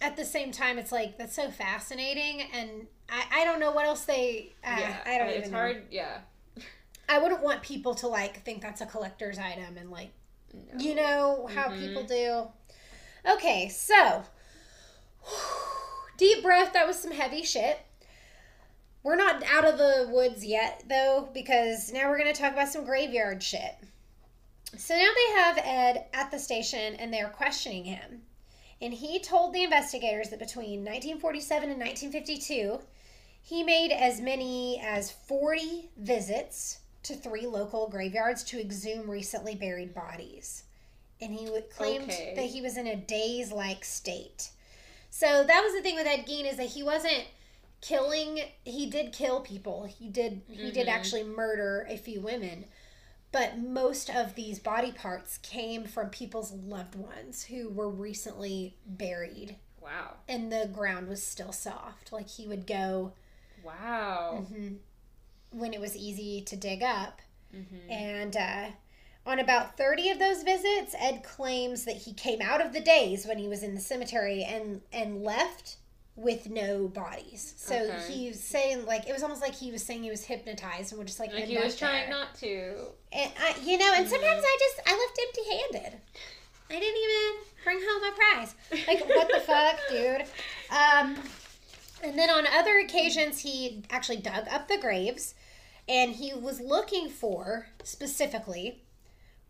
[0.00, 2.40] at the same time, it's like that's so fascinating.
[2.52, 4.52] And I, I don't know what else they.
[4.64, 4.96] Uh, yeah.
[5.06, 5.58] I don't It's even know.
[5.58, 5.82] hard.
[5.90, 6.18] Yeah.
[7.08, 10.10] I wouldn't want people to like think that's a collector's item and like
[10.54, 10.78] No.
[10.78, 11.80] you know how Mhm.
[11.86, 12.48] people do.
[13.30, 14.24] Okay, so
[16.16, 16.72] deep breath.
[16.72, 17.78] That was some heavy shit.
[19.02, 22.68] We're not out of the woods yet, though, because now we're going to talk about
[22.68, 23.74] some graveyard shit.
[24.78, 28.22] So now they have Ed at the station and they're questioning him.
[28.80, 32.80] And he told the investigators that between 1947 and 1952,
[33.46, 39.94] he made as many as 40 visits to three local graveyards to exhume recently buried
[39.94, 40.64] bodies.
[41.20, 42.32] And he claimed Okay.
[42.34, 44.48] that he was in a daze like state.
[45.10, 47.24] So that was the thing with Ed Gein is that he wasn't
[47.82, 49.84] killing he did kill people.
[49.84, 50.90] He did he did Mhm.
[50.90, 52.64] actually murder a few women.
[53.30, 59.56] But most of these body parts came from people's loved ones who were recently buried
[59.82, 60.14] Wow.
[60.26, 62.10] and the ground was still soft.
[62.10, 63.12] Like he would go
[63.64, 64.44] Wow.
[64.50, 64.76] mhm,
[65.50, 67.20] when it was easy to dig up.
[67.54, 67.90] Mm-hmm.
[67.90, 68.66] And uh,
[69.26, 73.24] on about 30 of those visits, Ed claims that he came out of the days
[73.26, 75.76] when he was in the cemetery and, and left
[76.16, 77.54] with no bodies.
[77.56, 77.98] So Okay.
[78.12, 81.06] he's saying, like, it was almost like he was saying he was hypnotized and we're
[81.06, 82.74] just like, Like he was up trying not to.
[83.12, 84.44] And I, you know, and sometimes Mhm.
[84.44, 86.00] I just, I left empty handed.
[86.70, 88.54] I didn't even bring home my prize.
[88.88, 90.24] Like, what the fuck, dude?
[90.70, 91.16] Um,
[92.04, 95.34] and then on other occasions, he actually dug up the graves
[95.88, 98.82] and he was looking for specifically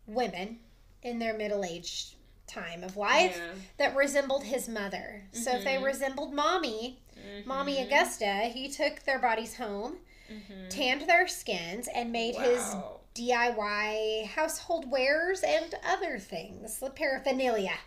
[0.07, 0.59] women
[1.01, 2.15] in their middle aged
[2.47, 3.53] time of life Yeah.
[3.77, 5.23] that resembled his mother.
[5.31, 5.83] So if they Mhm.
[5.83, 6.99] resembled mommy,
[7.45, 7.85] mommy Mhm.
[7.87, 10.69] Augusta, he took their bodies home, Mhm.
[10.69, 12.75] tanned their skins, and made his
[13.15, 17.77] DIY household wares and other things, the paraphernalia.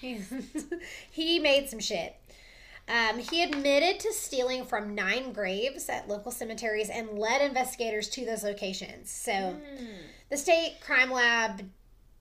[1.10, 2.16] he made some shit.
[2.88, 8.24] Um, he admitted to stealing from nine graves at local cemeteries and led investigators to
[8.24, 9.10] those locations.
[9.10, 9.98] So Mm.
[10.30, 11.70] the state crime lab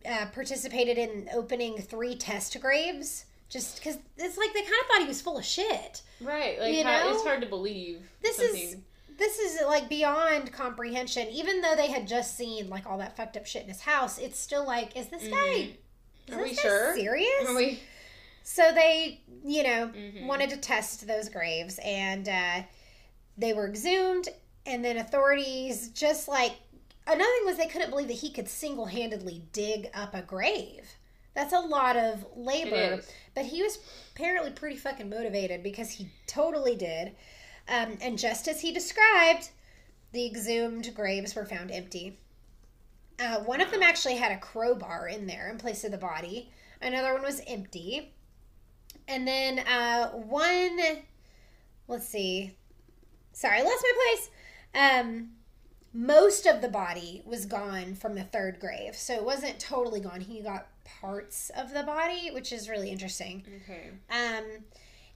[0.05, 5.01] uh, participated in opening three test graves just because it's like they kind of thought
[5.01, 6.01] he was full of shit.
[6.21, 6.59] Right.
[6.59, 7.13] Like You how, know?
[7.13, 8.01] it's hard to believe.
[8.21, 8.75] This is
[9.17, 11.27] this is like beyond comprehension.
[11.29, 14.17] Even though they had just seen like all that fucked up shit in his house,
[14.19, 15.69] it's still like, is this guy?
[16.27, 16.95] Is Are we this guy sure?
[16.95, 17.47] serious?
[17.49, 17.79] Are we?
[18.49, 20.25] So they, you know, Mhm.
[20.25, 22.63] wanted to test those graves, and uh,
[23.37, 24.29] they were exhumed.
[24.65, 26.53] And then authorities just like
[27.05, 30.95] another thing was they couldn't believe that he could single handedly dig up a grave.
[31.33, 32.95] That's a lot of labor.
[33.35, 33.79] But he was
[34.15, 37.17] apparently pretty fucking motivated because he totally did.
[37.67, 39.49] Um, and just as he described,
[40.13, 42.17] the exhumed graves were found empty.
[43.19, 46.49] Uh, one of them actually had a crowbar in there in place of the body.
[46.81, 48.13] Another one was empty.
[49.07, 50.79] And then uh, one,
[51.87, 52.55] let's see.
[53.31, 54.29] Sorry, I lost my place.
[54.75, 55.29] Um,
[55.93, 58.95] most of the body was gone from the third grave.
[58.95, 60.21] So it wasn't totally gone.
[60.21, 63.43] He got parts of the body, which is really interesting.
[63.63, 63.89] Okay.
[64.09, 64.43] Um,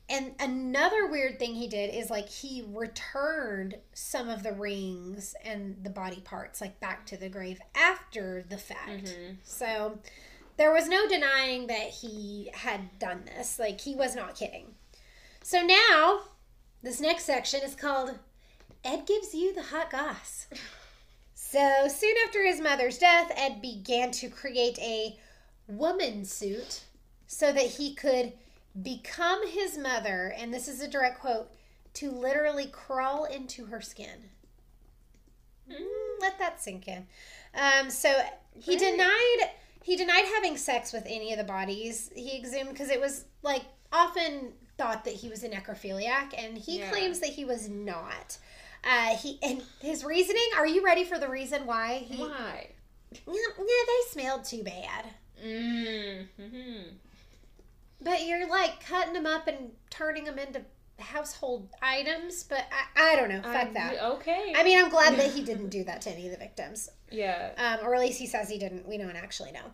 [0.09, 5.77] and another weird thing he did is like he returned some of the rings and
[5.83, 9.05] the body parts like back to the grave after the fact.
[9.05, 9.37] Mhm.
[9.43, 9.99] So
[10.61, 13.57] there was no denying that he had done this.
[13.57, 14.75] Like he was not kidding.
[15.41, 16.19] So now
[16.83, 18.19] this next section is called
[18.83, 20.45] Ed gives you the hot goss.
[21.33, 25.17] So soon after his mother's death, Ed began to create a
[25.67, 26.83] woman suit
[27.25, 28.33] so that he could
[28.83, 31.51] become his mother, and this is a direct quote,
[31.95, 34.29] to literally crawl into her skin.
[35.69, 37.07] Mm, let that sink in.
[37.55, 38.21] Um, so
[38.59, 39.49] he denied
[39.83, 43.63] he denied having sex with any of the bodies he exhumed because it was like
[43.91, 46.89] often thought that he was a necrophiliac, and he Yeah.
[46.91, 48.37] claims that he was not.
[48.83, 50.47] Uh, he and his reasoning.
[50.57, 52.17] Are you ready for the reason why he?
[52.21, 52.67] Why?
[53.11, 55.05] Yeah, they smelled too bad.
[55.45, 56.95] Mm-hmm.
[58.01, 60.61] But you're like cutting them up and turning them into
[61.01, 62.43] household items.
[62.43, 63.41] But I, I don't know.
[63.41, 64.01] Fuck that.
[64.01, 64.53] Okay.
[64.55, 66.89] I mean, I'm glad that he didn't do that to any of the victims.
[67.11, 67.51] yeah.
[67.57, 68.87] Um, or at least he says he didn't.
[68.87, 69.65] We don't actually know.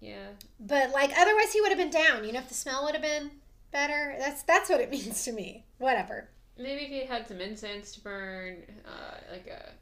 [0.00, 0.28] Yeah.
[0.60, 2.24] But like, otherwise, he would have been down.
[2.24, 3.30] You know, if the smell would have been
[3.72, 4.16] better.
[4.18, 5.64] That's that's what it means to me.
[5.78, 6.28] Whatever.
[6.58, 9.72] Maybe if he had some incense to burn, uh, like a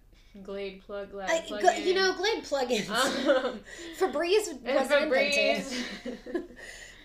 [0.43, 2.91] Glade plug, lab I, plug gl- you know, Glade plugins.
[2.91, 3.61] Um,
[4.01, 5.65] Febreze wasn't invented.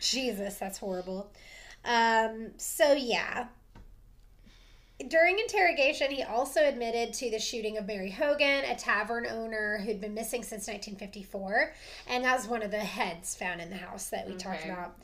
[0.01, 1.31] Jesus, that's horrible.
[1.85, 3.47] Um, so yeah.
[5.07, 10.01] During interrogation, he also admitted to the shooting of Mary Hogan, a tavern owner who'd
[10.01, 11.73] been missing since 1954,
[12.07, 14.99] and that was one of the heads found in the house that we talked about.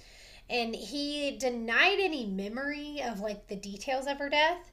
[0.49, 4.71] And he denied any memory of like the details of her death.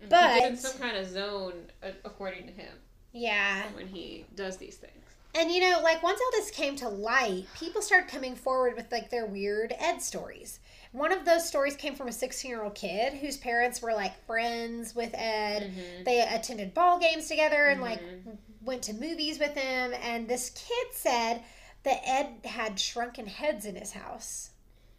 [0.00, 2.72] He's But- in some kind of zone, uh, according to him,
[3.12, 3.64] Yeah.
[3.74, 4.94] when he does these things.
[5.34, 8.90] And you know, like once all this came to light, people started coming forward with
[8.90, 10.58] like their weird Ed stories.
[10.92, 14.24] One of those stories came from a 16 year old kid whose parents were like
[14.26, 15.70] friends with Ed.
[15.72, 16.04] Mhm.
[16.04, 18.38] They attended ball games together and like Mhm.
[18.62, 19.92] went to movies with him.
[20.02, 21.42] And this kid said
[21.82, 24.50] that Ed had shrunken heads in his house.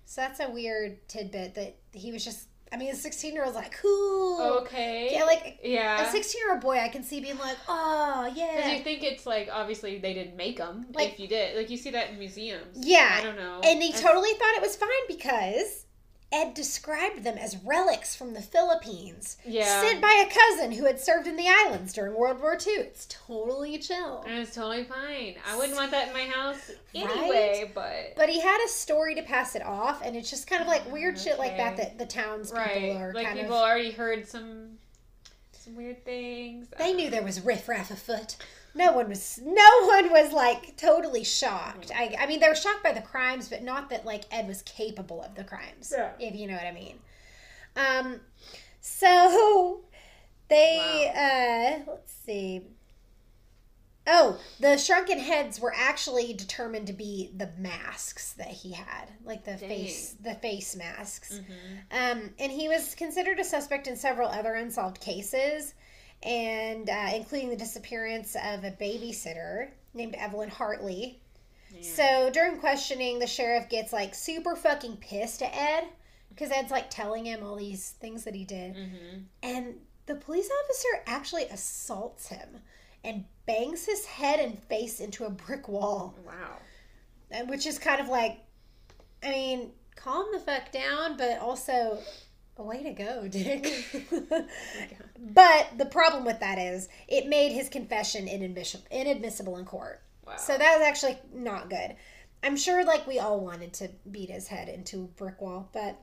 [0.05, 3.55] So that's a weird tidbit that he was just, I mean, a 16 year old's
[3.55, 4.59] like, cool.
[4.61, 5.09] Okay.
[5.13, 6.07] Yeah, like yeah.
[6.07, 8.55] a 16 year old boy, I can see being like, oh, yeah.
[8.57, 10.85] Because you think it's like obviously they didn't make them.
[10.93, 12.77] Like- if you did, like you see that in museums.
[12.77, 13.61] Yeah, I don't know.
[13.63, 15.85] And they That's- totally thought it was fine because
[16.31, 19.81] Ed described them as relics from the Philippines, Yeah.
[19.81, 22.73] sent by a cousin who had served in the islands during World War II.
[22.75, 24.23] It's totally chill.
[24.27, 25.35] And it's totally fine.
[25.47, 27.09] I wouldn't want that in my house Right?
[27.09, 30.61] anyway, but But he had a story to pass it off, and it's just kind
[30.61, 33.63] of like weird shit like that that the townspeople right, are like kind people of.
[33.63, 34.77] already heard some
[35.51, 36.67] some weird things.
[36.77, 38.35] They knew there was riffraff afoot.
[38.75, 39.39] No one was.
[39.43, 41.91] No one was like totally shocked.
[41.95, 44.61] I, I mean, they were shocked by the crimes, but not that like Ed was
[44.61, 45.93] capable of the crimes.
[45.95, 46.11] Yeah.
[46.19, 46.99] If you know what I mean.
[47.75, 48.21] Um.
[48.81, 49.81] So
[50.47, 51.81] they.
[51.85, 52.61] uh Let's see.
[54.11, 59.45] Oh, the shrunken heads were actually determined to be the masks that he had, like
[59.45, 59.69] the Dang.
[59.69, 61.33] face, the face masks.
[61.39, 62.13] Mhm.
[62.13, 65.75] Um, and he was considered a suspect in several other unsolved cases,
[66.23, 71.19] and uh, including the disappearance of a babysitter named Evelyn Hartley.
[71.73, 71.81] Yeah.
[71.81, 75.85] So during questioning, the sheriff gets like super fucking pissed at Ed
[76.29, 79.23] because Ed's like telling him all these things that he did, Mhm.
[79.43, 82.61] and the police officer actually assaults him
[83.03, 86.57] and bangs his head and face into a brick wall Wow.
[87.31, 88.39] and which is kind of like,
[89.23, 92.01] I mean, calm the fuck down, but also,
[92.63, 93.67] way to go, Dick.
[95.19, 100.01] but the problem with that is it made his confession inadmissible, inadmissible in court.
[100.25, 100.37] Wow.
[100.37, 101.95] So that was actually not good.
[102.43, 105.99] I'm sure, like, we all wanted to beat his head into a brick wall, but.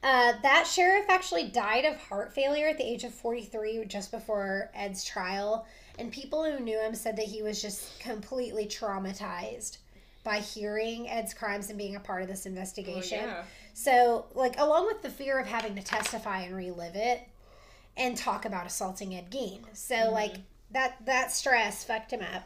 [0.00, 4.70] Uh, that sheriff actually died of heart failure at the age of 43 just before
[4.72, 5.66] Ed's trial.
[5.98, 9.78] And people who knew him said that he was just completely traumatized
[10.22, 13.24] by hearing Ed's crimes and being a part of this Well, investigation.
[13.24, 13.42] yeah.
[13.82, 17.20] So, like, along with the fear of having to testify and relive it
[17.96, 19.60] and talk about assaulting Ed Gein.
[19.72, 20.12] So, Mhm.
[20.12, 20.34] like,
[20.72, 22.42] that, that stress fucked him up.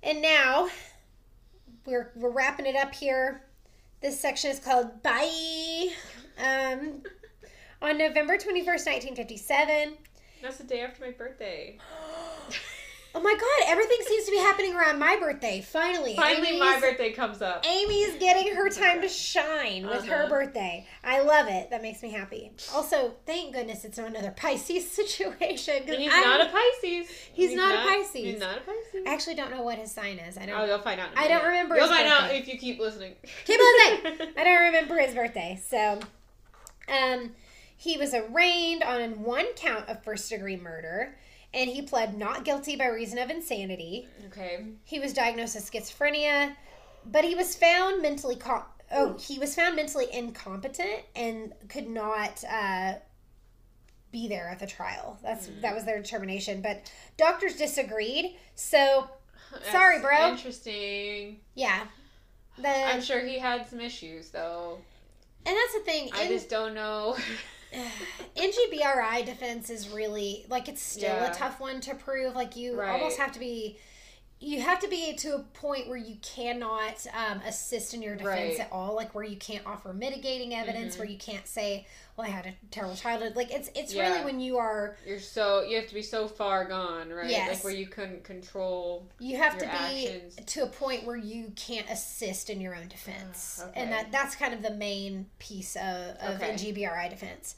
[0.00, 0.68] And now
[1.84, 3.42] we're, we're wrapping it up here.
[4.00, 5.88] This section is called Bye.
[6.38, 7.02] Um,
[7.82, 9.96] on November 21st, 1957,
[10.42, 11.76] That's the day after my birthday.
[13.14, 15.60] Oh my god, everything seems to be happening around my birthday.
[15.60, 16.16] Finally.
[16.16, 17.62] Finally, my birthday comes up.
[17.66, 20.28] Amy's getting her time to shine with her Uh-huh.
[20.30, 20.86] birthday.
[21.04, 21.68] I love it.
[21.68, 22.52] That makes me happy.
[22.72, 25.80] Also, thank goodness it's not another Pisces situation.
[25.82, 27.10] 'cause And he's I'm- not a Pisces.
[27.34, 28.12] He's not a Pisces.
[28.14, 29.04] He's not a Pisces.
[29.06, 30.38] I actually don't know what his sign is.
[30.38, 30.58] I don't.
[30.58, 31.10] Oh, you'll find out.
[31.14, 33.14] I don't remember You'll his find out if you keep listening.
[33.44, 34.32] Keep listening.
[34.38, 35.60] I don't remember his birthday.
[35.68, 36.00] So,
[36.88, 37.32] um,
[37.76, 41.16] he was arraigned on one count of first degree murder,
[41.54, 44.08] and he pled not guilty by reason of insanity.
[44.28, 44.64] okay.
[44.84, 46.54] He was diagnosed with schizophrenia,
[47.04, 52.42] but he was found mentally co- oh he was found mentally incompetent and could not
[52.50, 52.94] uh,
[54.10, 55.18] be there at the trial.
[55.22, 56.60] That's that was their determination.
[56.62, 58.36] But doctors disagreed.
[58.54, 59.08] So
[59.70, 60.30] Sorry, bro.
[60.30, 61.40] Interesting.
[61.54, 61.84] yeah,
[62.58, 64.78] the I'm sure he had some issues though.
[65.44, 66.10] and that's the thing.
[66.14, 67.16] I in- just don't know.
[68.36, 71.30] NGBRI defense is really like it's still Yeah.
[71.30, 72.34] a tough one to prove.
[72.34, 72.90] Like you Right.
[72.92, 73.78] almost have to be,
[74.42, 78.26] you have to be to a point where you cannot um, assist in your defense
[78.38, 78.52] Right.
[78.54, 78.60] Mm-hmm.
[78.62, 78.94] at all.
[78.96, 81.86] Like where you can't offer mitigating evidence, where you can't say,
[82.16, 85.62] "Well, I had a terrible childhood." Like it's it's really when you are You're so
[85.62, 87.30] you have to be so far gone, right?
[87.30, 87.48] Yes.
[87.56, 89.06] Like where you couldn't control.
[89.20, 90.36] you have to be actions.
[90.44, 93.80] to a point where you can't assist in your own defense, Ugh, okay.
[93.80, 96.52] and that that's kind of the main piece of, of Okay.
[96.54, 97.54] NGBRI defense.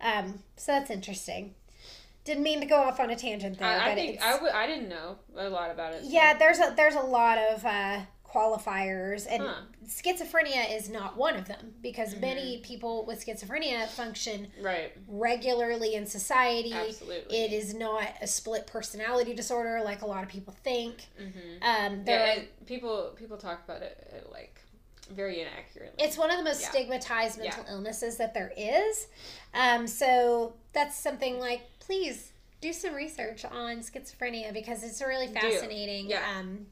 [0.00, 1.54] Um, so that's interesting.
[2.28, 4.66] Didn't mean to go off on a tangent there, I, I think I w- I
[4.66, 6.04] didn't know a lot about it.
[6.04, 9.54] so- yeah, there's a there's a lot of uh, qualifiers, and Huh.
[9.86, 12.20] schizophrenia is not one of them because Mm-hmm.
[12.20, 14.92] many people with schizophrenia function Right.
[15.08, 16.72] regularly in society.
[16.74, 17.36] Absolutely.
[17.36, 20.96] It is not a split personality disorder like a lot of people think.
[21.20, 21.62] Mm-hmm.
[21.62, 24.60] Um, there Yeah, are- people people talk about it uh, like
[25.10, 26.02] very inaccurately.
[26.04, 26.70] it's one of the most Yeah.
[26.70, 29.06] stigmatized mental illnesses that there is.
[29.54, 36.08] Um, so that's something like, please do some research on schizophrenia because it's really fascinating.
[36.10, 36.22] Yeah.
[36.38, 36.66] Um,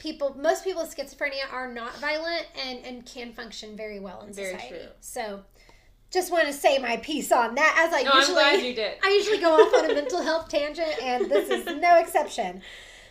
[0.00, 4.32] people, most people with schizophrenia are not violent and, and can function very well in
[4.32, 4.68] Very society.
[4.74, 4.88] true.
[5.00, 5.42] So
[6.10, 8.98] just want to say my piece on that as I no, usually glad you did.
[9.02, 12.60] I usually go off on a mental health tangent, and this is no exception.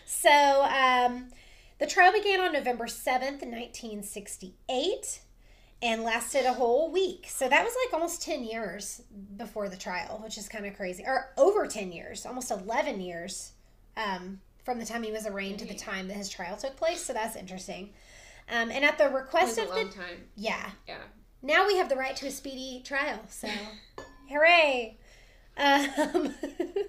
[0.06, 1.28] So, um,
[1.82, 5.20] the trial began on November 7th, 1968,
[5.82, 7.26] and lasted a whole week.
[7.28, 9.02] So, that was like almost 10 years
[9.36, 11.02] before the trial, which is kind of crazy.
[11.04, 13.54] Or over 10 years, almost 11 years
[13.96, 17.02] um, from the time he was arraigned to the time that his trial took place.
[17.02, 17.90] So, that's interesting.
[18.48, 19.92] Um, and at the request of long the.
[19.92, 20.28] time.
[20.36, 20.98] Yeah, Yeah.
[21.42, 23.18] now we have the right to a speedy trial.
[23.28, 23.48] So,
[24.30, 24.98] hooray!
[25.54, 26.34] Um,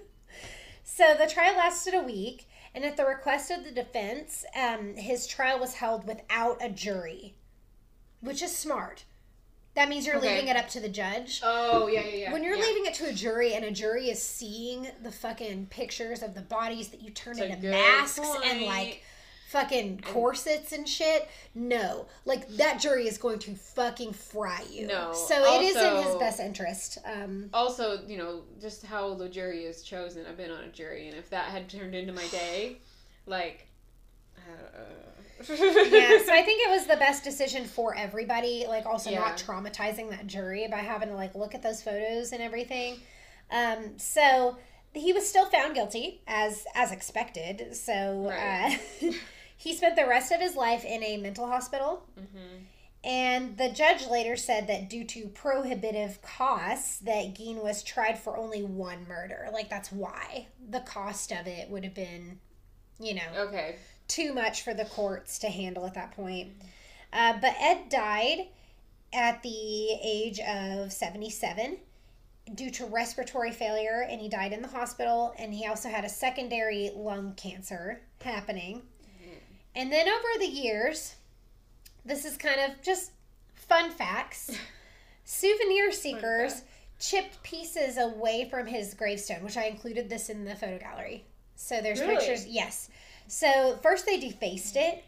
[0.85, 5.27] so the trial lasted a week, and at the request of the defense, um, his
[5.27, 7.35] trial was held without a jury,
[8.21, 9.05] which is smart.
[9.75, 10.35] That means you're Okay.
[10.35, 11.41] leaving it up to the judge.
[11.43, 12.33] Oh yeah yeah yeah.
[12.33, 12.63] When you're yeah.
[12.63, 16.41] leaving it to a jury and a jury is seeing the fucking pictures of the
[16.41, 19.01] bodies that you turn It's into masks and like
[19.53, 22.07] fucking corsets and shit, no.
[22.25, 24.87] Like that jury is going to fucking fry you.
[24.87, 25.11] No.
[25.13, 26.97] So it is in his best interest.
[27.05, 30.25] Um also, you know, just how the jury is chosen.
[30.25, 32.77] I've been on a jury, and if that had turned into my day,
[33.27, 33.67] like,
[34.37, 38.65] uh, yeah, so I think it was the best decision for everybody.
[38.67, 39.19] Like, also Yeah.
[39.19, 42.97] not traumatizing that jury by having to like look at those photos and everything.
[43.51, 44.57] Um, so
[44.93, 47.75] he was still found guilty as as expected.
[47.75, 48.79] So Right.
[49.03, 49.07] uh,
[49.57, 52.03] he spent the rest of his life in a mental hospital.
[52.17, 52.65] Mhm.
[53.05, 58.37] And the judge later said that due to prohibitive costs, that Gein was tried for
[58.37, 59.49] only one murder.
[59.51, 62.39] Like that's why the cost of it would have been,
[62.99, 63.75] you know, Okay.
[64.07, 66.53] too much for the courts to handle at that point.
[67.11, 68.47] Uh, but Ed died
[69.11, 71.79] at the age of 77
[72.55, 75.33] due to respiratory failure, and he died in the hospital.
[75.37, 78.83] And he also had a secondary lung cancer happening.
[79.75, 81.15] And then over the years,
[82.05, 83.11] this is kind of just
[83.55, 84.51] fun facts.
[85.25, 86.63] Souvenir seekers
[86.99, 91.25] chipped pieces away from his gravestone, which I included this in the photo gallery.
[91.55, 92.15] So there's Really?
[92.17, 92.45] pictures.
[92.47, 92.89] Yes.
[93.27, 95.03] So first they defaced it,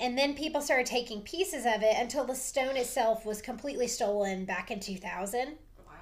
[0.00, 4.44] and then people started taking pieces of it until the stone itself was completely stolen
[4.44, 5.56] back in 2000.
[5.86, 5.92] Wow.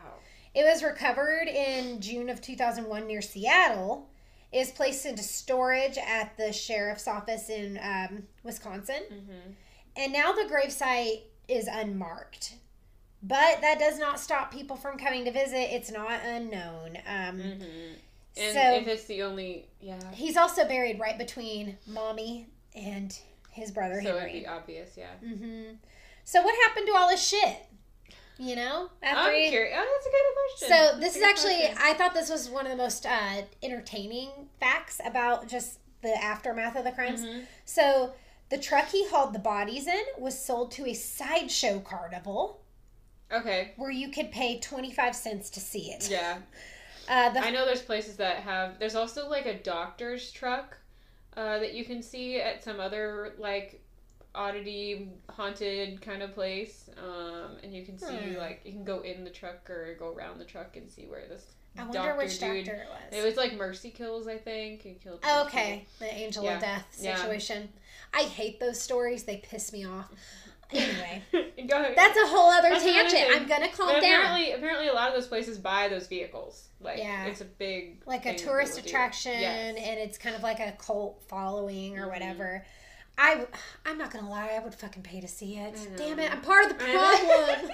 [0.54, 4.08] It was recovered in June of 2001 near Seattle.
[4.52, 9.02] Was placed into storage at the sheriff's office in um, Wisconsin.
[9.10, 9.54] Mhm.
[9.96, 12.54] And now the gravesite is unmarked.
[13.22, 15.74] But that does not stop people from coming to visit.
[15.74, 16.98] It's not unknown.
[17.06, 17.94] Um, Mhm.
[18.36, 23.16] And so if it's the only, yeah, he's also buried right between mommy and
[23.50, 25.12] his brother so it'd be obvious, yeah.
[25.20, 25.72] hmm
[26.24, 27.56] So what happened to all his shit?
[28.42, 29.76] You know, after I'm he- curious.
[29.78, 30.92] Oh, that's a good question.
[30.94, 31.78] So this is actually question.
[31.80, 36.74] I thought this was one of the most uh, entertaining facts about just the aftermath
[36.74, 37.22] of the crimes.
[37.24, 37.44] Mhm.
[37.64, 38.14] So
[38.48, 42.60] the truck he hauled the bodies in was sold to a sideshow carnival
[43.32, 43.72] Okay.
[43.76, 46.10] where you could pay 25 cents to see it.
[46.10, 46.38] Yeah.
[47.08, 48.78] Uh, the I know there's places that have.
[48.80, 50.78] There's also like a doctor's truck
[51.36, 53.81] uh, that you can see at some other like
[54.34, 58.36] oddity haunted kind of place, um, and you can see Hmm.
[58.38, 61.26] like you can go in the truck or go around the truck and see where
[61.28, 61.44] this
[61.76, 62.66] I wonder doctor which dude.
[62.66, 63.18] doctor it was.
[63.20, 64.82] It was like Mercy Kills, I think.
[64.82, 65.20] He killed.
[65.24, 65.86] Oh, okay.
[65.98, 66.56] The angel Yeah.
[66.56, 67.16] of death Yeah.
[67.16, 67.72] situation.
[68.14, 69.24] I hate those stories.
[69.24, 70.10] They piss me off.
[70.74, 71.22] Anyway.
[71.68, 71.94] Go ahead.
[71.94, 73.26] that's a whole other That's tangent.
[73.30, 74.04] I'm gonna calm But down.
[74.22, 76.68] apparently, apparently, a lot of those places buy those vehicles.
[76.80, 77.26] Like, Yeah.
[77.26, 79.76] it's a big Like a tourist attraction, Yes.
[79.76, 82.10] and it's kind of like a cult following or Mhm.
[82.10, 82.64] whatever.
[83.22, 83.46] I,
[83.86, 84.50] I'm not gonna lie.
[84.56, 85.76] I would fucking pay to see it.
[85.96, 86.32] Damn it!
[86.32, 87.70] I'm part of the problem.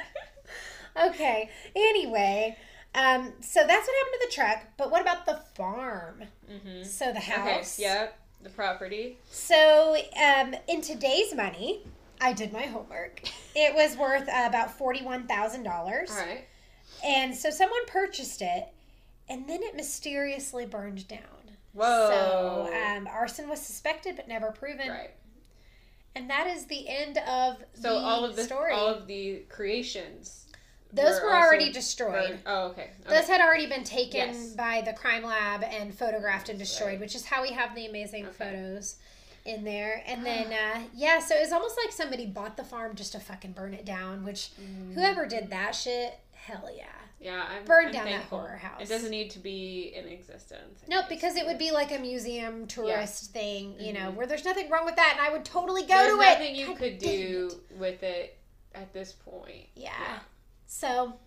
[1.06, 1.48] okay.
[1.74, 2.56] Anyway,
[2.94, 4.64] um, so that's what happened to the truck.
[4.76, 6.24] But what about the farm?
[6.50, 6.84] Mhm.
[6.86, 7.30] So the Okay.
[7.32, 7.78] house.
[7.78, 8.18] Yep.
[8.42, 9.18] The property.
[9.30, 11.82] So, um, in today's money,
[12.20, 13.22] I did my homework.
[13.56, 16.44] It was worth uh, about forty-one thousand dollars, All right.
[17.04, 18.68] and so someone purchased it,
[19.28, 21.20] and then it mysteriously burned down.
[21.72, 22.08] Whoa.
[22.68, 25.10] So, um, arson was suspected but never proven, right.
[26.14, 28.72] And that is the end of So the all of the story.
[28.74, 30.46] all of the creations.
[30.92, 32.28] Those were, also already destroyed.
[32.30, 32.90] burned- Oh, okay.
[33.06, 33.14] okay.
[33.18, 34.54] Those had already been taken Yes.
[34.54, 37.00] by the crime lab and photographed and destroyed, Right.
[37.00, 38.34] which is how we have the amazing Okay.
[38.52, 38.96] photos
[39.44, 40.02] in there.
[40.06, 43.20] And then, uh, yeah, so it was almost like somebody bought the farm just to
[43.20, 44.94] fucking burn it down, which Mm.
[44.94, 46.86] whoever did that shit, hell yeah.
[47.20, 48.80] Yeah, I'm, burned I'm down that horror house.
[48.80, 50.80] It doesn't need to be in existence.
[50.88, 54.14] Nope, because it would be like a museum tourist thing, you know, Mhm.
[54.14, 56.38] where there's nothing wrong with that, and I would totally go There's to nothing it.
[56.40, 57.76] Nothing you God could do it.
[57.78, 58.38] with it
[58.74, 59.66] at this point.
[59.74, 59.90] Yeah.
[59.98, 60.18] Yeah.
[60.66, 61.18] So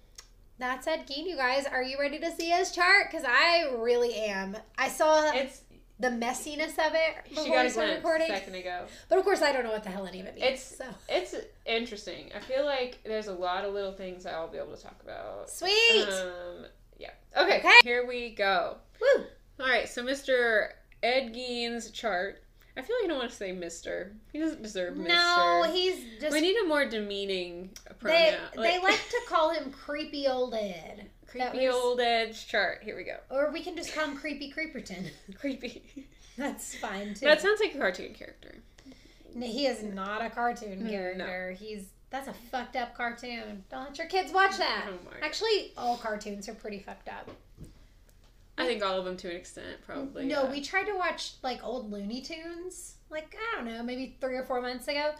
[0.60, 1.66] that's Ed Gein, you guys.
[1.66, 3.08] Are you ready to see his chart?
[3.12, 4.56] Because I really am.
[4.78, 5.62] I saw It's
[6.02, 8.28] the messiness of it she got we a started glimpse a recording.
[8.28, 8.86] second ago.
[9.08, 10.44] But of course, I don't know what the hell any of it means.
[10.46, 11.36] It's- so It's
[11.66, 12.32] interesting.
[12.36, 15.50] I feel like there's a lot of little things I'll be able to talk about.
[15.50, 16.08] sweet.
[16.08, 16.66] Um,
[17.00, 17.12] yeah.
[17.38, 17.60] Okay.
[17.60, 17.80] Okay.
[17.84, 18.78] Here we go.
[19.00, 19.24] Woo.
[19.60, 19.88] All right.
[19.88, 20.70] So Mr.
[21.04, 22.44] Ed Gein's chart.
[22.78, 24.14] I feel like I don't want to say Mister.
[24.32, 25.14] He doesn't deserve Mister.
[25.14, 26.32] No, he's just.
[26.34, 27.70] we need a more demeaning
[28.02, 28.40] they pronoun.
[28.66, 32.82] they like to call him creepy old Ed, creepy was- old Ed's chart.
[32.84, 33.18] Here we go.
[33.30, 35.10] or we can just call him creepy Creeperton.
[35.40, 36.08] Creepy.
[36.38, 37.26] That's fine too.
[37.26, 38.56] that sounds like a cartoon character.
[39.36, 41.26] No, he is not a cartoon Mm, no.
[41.26, 41.52] character.
[41.52, 43.64] He's that's a fucked up cartoon.
[43.72, 44.88] Don't let your kids watch that.
[44.90, 45.12] Oh.
[45.22, 47.30] Actually, all cartoons are pretty fucked up.
[48.58, 50.26] I think all of them to an extent, probably.
[50.26, 50.52] no, yeah.
[50.52, 54.44] we tried to watch like old Looney Tunes, like I don't know, maybe three or
[54.44, 55.12] four months ago.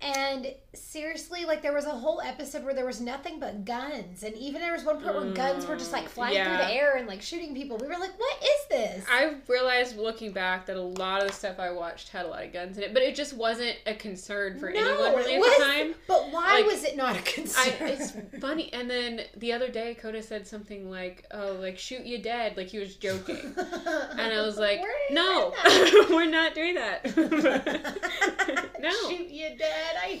[0.00, 4.34] And seriously, like there was a whole episode where there was nothing but guns, and
[4.36, 6.96] even there was one part where guns were just like mm, flying through the air
[6.96, 7.76] and like shooting people.
[7.78, 11.34] We were like, "What is this?" I realized looking back that a lot of the
[11.34, 13.94] stuff I watched had a lot of guns in it, but it just wasn't a
[13.94, 15.94] concern for anyone really at was- the time.
[16.08, 17.72] But why Like, was it not a concern?
[17.80, 18.72] it's funny.
[18.72, 22.68] And then the other day, Coda said something like, "Oh, like shoot you dead," like
[22.68, 25.52] he was joking, and I was like, "No,
[26.10, 27.04] we're not doing that."
[28.80, 29.96] no, Shoot you dead.
[30.02, 30.20] I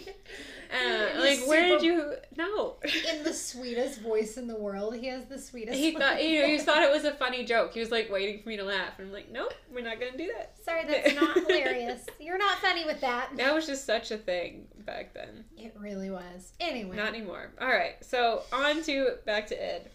[0.72, 2.14] uh, like where did you?
[2.36, 2.76] No.
[3.12, 4.94] in the sweetest voice in the world.
[4.96, 5.76] He has the sweetest.
[5.76, 6.24] He thought voice.
[6.24, 7.74] you know, he thought it was a funny joke.
[7.74, 10.16] He was like waiting for me to laugh, and I'm like, "Nope, we're not gonna
[10.16, 12.06] do that." Sorry, that's not hilarious.
[12.18, 13.36] You're not funny with that.
[13.36, 15.44] That was just such a thing back then.
[15.58, 16.52] It really was.
[16.60, 17.50] Anyway, Not anymore.
[17.60, 19.90] All right, so on to back to Ed.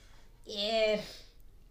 [0.49, 1.01] Ed,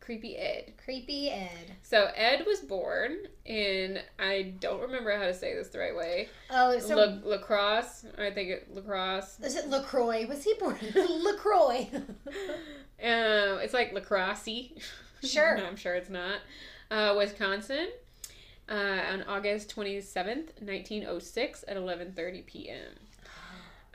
[0.07, 0.72] Creepy Ed.
[0.82, 1.72] creepy Ed.
[1.82, 6.28] So Ed was born in I don't remember how to say this the right way.
[6.48, 8.07] Oh, so La- lacrosse.
[8.16, 9.40] I think it La Crosse.
[9.40, 10.24] is it Lacroix?
[10.28, 10.78] Was he born
[11.24, 11.88] Lacroix?
[12.98, 14.70] Um, it's like La Crosse.
[15.22, 15.57] Sure.
[15.59, 16.38] No, I'm sure it's not.
[16.90, 17.88] Uh, Wisconsin.
[18.68, 22.92] Uh, on August 27th, 1906 at 11:30 p.m.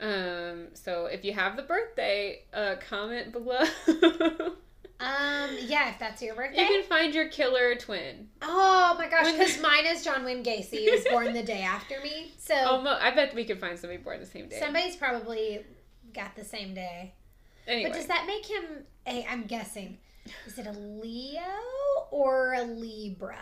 [0.00, 3.62] Um, so if you have the birthday, uh, comment below.
[5.00, 6.60] Um, yeah, if that's your birthday.
[6.60, 8.28] You can find your killer twin.
[8.40, 10.70] Oh my gosh, because mine is John Wayne Gacy.
[10.78, 14.02] He was born the day after me, so Almo I bet we could find somebody
[14.02, 14.60] born the same day.
[14.60, 15.64] somebody's probably
[16.14, 17.14] got the same day.
[17.66, 18.84] anyway, But does that make him?
[19.06, 19.98] A, I'm guessing.
[20.46, 21.42] Is it a Leo
[22.12, 23.38] or a Libra?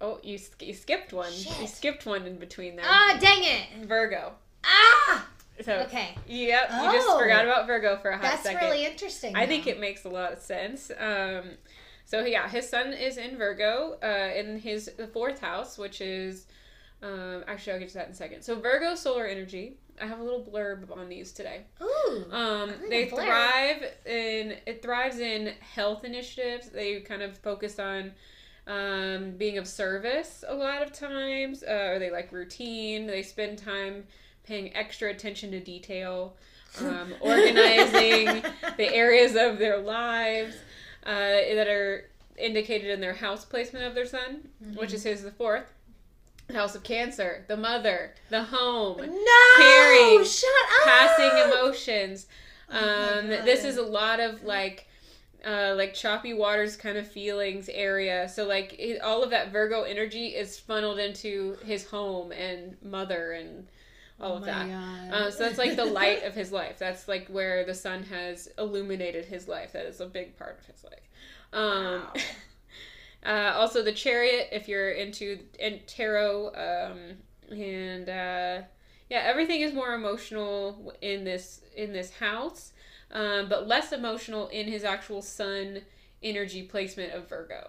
[0.00, 1.32] oh, you, sk- you skipped one.
[1.60, 2.84] You skipped one in between there.
[2.88, 3.86] Ah, dang it!
[3.86, 4.32] Virgo.
[4.64, 5.28] Ah,
[5.60, 7.18] So, okay, yep, you just Oh.
[7.18, 8.60] forgot about Virgo for a hot that's second.
[8.68, 9.36] really interesting.
[9.36, 10.90] I think it makes a lot of sense.
[10.98, 11.50] Um,
[12.04, 16.46] so yeah, his sun is in Virgo, uh, in his the fourth house, which is
[17.02, 18.42] um, actually I'll get to that in a second.
[18.42, 19.76] So Virgo solar energy.
[20.00, 21.66] I have a little blurb on these today.
[21.82, 26.70] Ooh, Um, they thrive in it thrives in health initiatives.
[26.70, 28.12] They kind of focus on
[28.66, 33.06] um, being of service a lot of times, uh, or they like routine.
[33.06, 34.06] They spend time
[34.44, 36.34] paying extra attention to detail,
[36.80, 38.42] um, organizing
[38.76, 40.56] the areas of their lives
[41.04, 44.78] uh, that are indicated in their house placement of their sun, Mm-hmm.
[44.78, 45.66] which is his the fourth.
[46.52, 50.84] House of Cancer, the mother, the home, No, Caring, shut up.
[50.84, 52.26] passing emotions.
[52.70, 54.86] Oh Um, this is a lot of like,
[55.46, 58.28] uh, like choppy waters kind of feelings area.
[58.28, 63.32] So like it, all of that Virgo energy is funneled into his home and mother
[63.32, 63.66] and
[64.22, 65.12] all Oh of my that.
[65.12, 66.78] Uh, so that's like the light of his life.
[66.78, 69.72] That's like where the sun has illuminated his life.
[69.72, 71.08] That is a big part of his life.
[71.52, 72.12] Um, Wow.
[73.26, 78.62] uh, also, the chariot, if you're into in tarot, um, and uh,
[79.10, 82.72] yeah, everything is more emotional in this in this house,
[83.10, 85.82] um, but less emotional in his actual sun
[86.22, 87.68] energy placement of Virgo.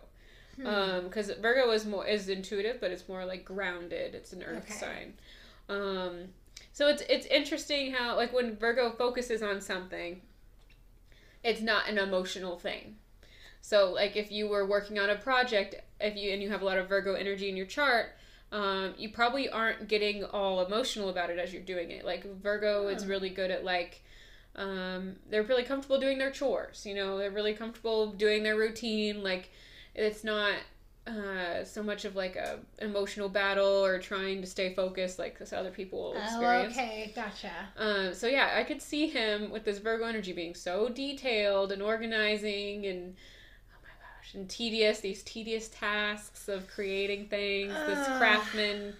[0.55, 1.05] Hmm.
[1.05, 4.13] Because Virgo is more is intuitive, but it's more like grounded.
[4.15, 4.73] It's an earth Okay.
[4.73, 5.13] sign.
[5.67, 6.29] Um,
[6.73, 10.21] so it's it's interesting how like when Virgo focuses on something,
[11.43, 12.95] it's not an emotional thing.
[13.61, 16.65] So like if you were working on a project, if you and you have a
[16.65, 18.15] lot of Virgo energy in your chart,
[18.51, 22.05] um, you probably aren't getting all emotional about it as you're doing it.
[22.05, 24.01] Like Virgo is really good at like
[24.55, 26.87] um, they're really comfortable doing their chores.
[26.87, 29.21] You know, they're really comfortable doing their routine.
[29.21, 29.51] Like
[29.93, 30.55] it's not
[31.05, 35.51] uh, so much of like a emotional battle or trying to stay focused like this
[35.51, 36.73] other people will Oh, experience.
[36.77, 37.51] okay, gotcha.
[37.77, 41.81] Um, so yeah, I could see him with this Virgo energy being so detailed and
[41.81, 43.15] organizing and
[43.73, 45.01] oh my gosh, and tedious.
[45.01, 47.73] These tedious tasks of creating things.
[47.73, 48.93] this craftsman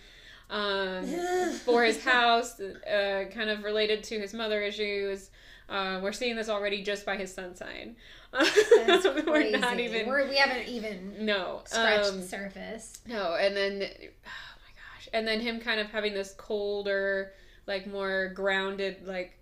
[0.49, 1.05] um,
[1.65, 5.29] for his house, uh, kind of related to his mother issues.
[5.73, 7.95] Uh, we're seeing this already just by his sun sign.
[8.31, 9.57] That's we're crazy.
[9.57, 10.05] not even.
[10.05, 11.61] We're, we haven't even no.
[11.65, 13.01] scratched um, the surface.
[13.07, 17.33] no, and then oh my gosh, and then him kind of having this colder,
[17.65, 19.39] like more grounded, like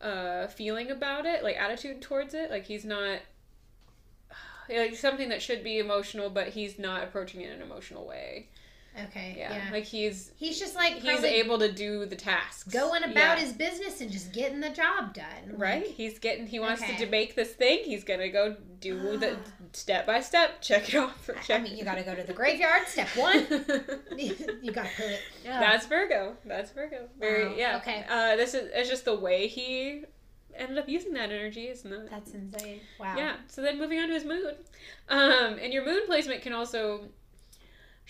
[0.00, 2.50] uh feeling about it, like attitude towards it.
[2.50, 3.18] Like he's not
[4.70, 8.48] like something that should be emotional, but he's not approaching it in an emotional way.
[9.06, 9.72] Okay, Yeah, yeah.
[9.72, 13.44] like he's He's just like he's able to do the tasks, going about Yeah.
[13.44, 15.26] his business and just getting the job done.
[15.56, 16.46] Right, Like, he's getting.
[16.46, 16.96] He wants Okay.
[16.96, 17.84] to make this thing.
[17.84, 19.36] He's gonna go do the
[19.72, 21.28] step by step, check it off.
[21.48, 22.86] I- I mean, you got to go to the graveyard.
[22.86, 23.40] Step one,
[24.18, 25.20] you got to put it.
[25.44, 25.60] yeah.
[25.60, 26.36] That's Virgo.
[26.44, 27.08] That's Virgo.
[27.18, 27.76] Very Wow, yeah.
[27.78, 28.04] okay.
[28.08, 30.04] Uh, this is it's just the way he
[30.54, 32.10] ended up using that energy, isn't it?
[32.10, 32.80] That's insane.
[32.98, 33.14] Wow.
[33.16, 33.36] Yeah.
[33.46, 34.54] So then moving on to his moon,
[35.08, 37.08] um, and your moon placement can also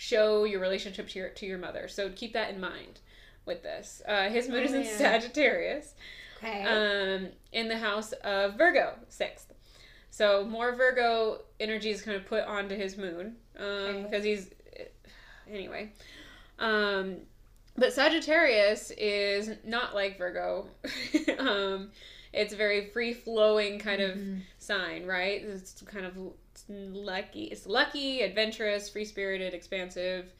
[0.01, 1.89] show your relationship to your to your mother.
[1.89, 2.99] So keep that in mind
[3.45, 4.01] with this.
[4.07, 4.97] Uh, his moon Oh, is in man.
[4.97, 5.93] Sagittarius,
[6.37, 6.63] Okay.
[6.63, 9.51] um, in the house of Virgo, sixth.
[10.09, 14.03] So more Virgo energy is kind of put onto his moon um, Okay.
[14.03, 14.49] because he's
[15.51, 15.91] anyway.
[16.59, 17.17] Um,
[17.75, 20.67] but Sagittarius is not like Virgo.
[21.39, 21.91] um,
[22.31, 24.41] it's a very free flowing kind of Mhm.
[24.59, 25.41] sign, right?
[25.43, 26.13] It's kind of
[26.67, 27.45] lucky.
[27.45, 30.33] It's lucky, adventurous, free spirited, expansive,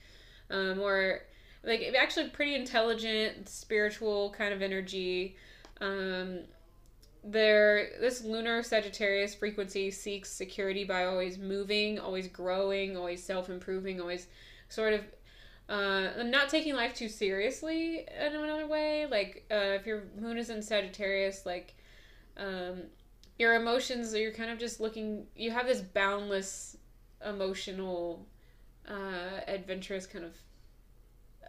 [0.49, 1.21] um, or
[1.63, 5.35] like actually pretty intelligent, spiritual kind of energy.
[5.81, 6.41] Um,
[7.23, 13.99] there, this lunar Sagittarius frequency seeks security by always moving, always growing, always self improving,
[13.99, 14.27] always
[14.69, 15.01] sort of
[15.67, 19.05] uh, not taking life too seriously in another way.
[19.05, 21.75] Like uh, if your moon is in Sagittarius, like
[22.37, 22.83] um,
[23.39, 25.25] your emotions, you're kind of just looking.
[25.35, 26.77] You have this boundless
[27.25, 28.27] emotional,
[28.87, 30.35] uh, adventurous kind of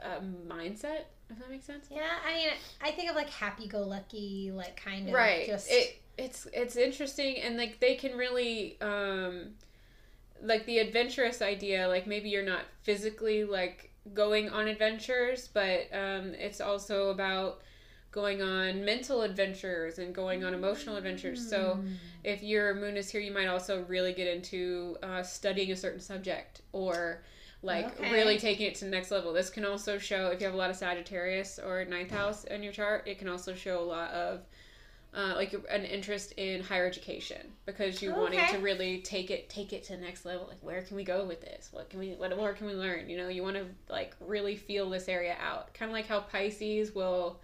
[0.02, 1.02] uh, mindset.
[1.28, 1.86] If that makes sense.
[1.90, 2.48] Yeah, I mean,
[2.82, 7.56] I think of like happy-go-lucky, like kind of right just it it's it's interesting and
[7.56, 9.46] like they can really um
[10.42, 16.34] like the adventurous idea like maybe you're not physically like going on adventures but um
[16.34, 17.60] it's also about
[18.12, 21.40] going on mental adventures and going on emotional adventures.
[21.48, 21.96] So Mm.
[22.24, 26.00] if your moon is here you might also really get into uh, studying a certain
[26.00, 27.22] subject or
[27.62, 28.10] like Okay.
[28.10, 29.32] really taking it to the next level.
[29.32, 32.62] This can also show if you have a lot of sagittarius or ninth house in
[32.62, 34.40] your chart it can also show a lot of
[35.12, 39.72] uh, like an interest in higher education because you wanting to really take it take
[39.72, 40.46] it to the next level.
[40.46, 41.68] Like where can we go with this?
[41.72, 43.10] What can we what more can we learn?
[43.10, 45.74] You know you want to like really feel this area out.
[45.74, 47.40] Kind of like how pisces will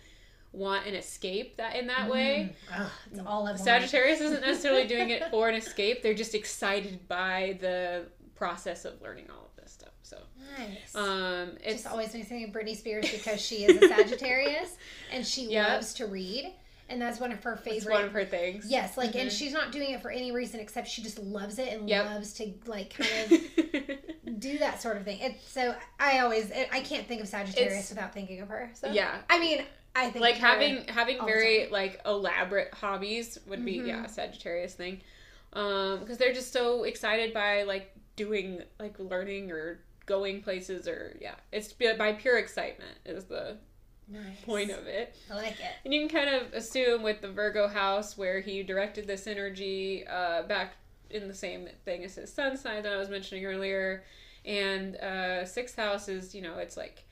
[0.56, 2.80] want an escape that in that way Mm.
[2.80, 3.56] Ugh, it's all I.
[3.56, 6.02] Sagittarius isn't necessarily doing it for an escape.
[6.02, 9.90] They're just excited by the process of learning all of this stuff.
[10.02, 10.18] So,
[10.58, 10.94] Nice.
[10.94, 14.76] um, it's just always makes me think of Britney Spears because she is a Sagittarius
[15.12, 15.74] and she Yeah.
[15.74, 16.52] loves to read.
[16.88, 17.76] and that's one of her favorite.
[17.78, 18.66] It's one of her things.
[18.70, 19.36] Yes, like, and Mhm.
[19.36, 22.04] she's not doing it for any reason except she just loves it and Yep.
[22.06, 25.18] loves to like kind of do that sort of thing.
[25.20, 28.70] It's so I always I can't think of Sagittarius It's- without thinking of her.
[28.74, 29.18] So yeah.
[29.28, 29.64] I mean,
[29.96, 33.86] I think like having having very like elaborate hobbies would be Mhm.
[33.86, 35.00] yeah a sagittarius thing
[35.54, 41.16] um because they're just so excited by like doing like learning or going places or
[41.20, 43.56] yeah it's by pure excitement is the
[44.08, 44.40] nice.
[44.44, 45.72] point of it I like it.
[45.84, 50.06] and you can kind of assume with the virgo house where he directed this energy
[50.06, 50.74] uh back
[51.10, 54.04] in the same thing as his sun sign that i was mentioning earlier
[54.44, 57.04] and uh sixth house is you know it's like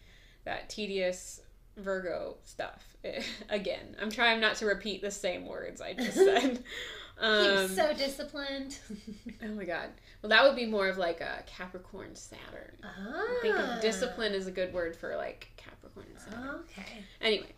[0.44, 1.40] that tedious
[1.76, 2.96] virgo stuff
[3.50, 6.62] again i'm trying not to repeat the same words i just said
[7.20, 8.78] um was so disciplined.
[9.42, 9.90] oh my god
[10.22, 12.88] well that would be more of like a capricorn saturn ah.
[12.88, 17.04] i think of discipline is a good word for like capricorn saturn Okay.
[17.20, 17.52] Anyway,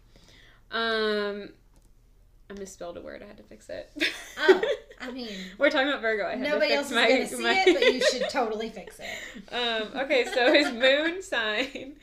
[0.70, 1.50] um,
[2.50, 3.22] I misspelled a word.
[3.22, 3.90] I had to fix it.
[4.38, 4.62] Oh,
[5.00, 6.26] I mean, we're talking about Virgo.
[6.26, 7.64] I had nobody to else fix is my, gonna see my...
[7.66, 9.52] it, but you should totally fix it.
[9.52, 11.96] um, okay, so his moon sign,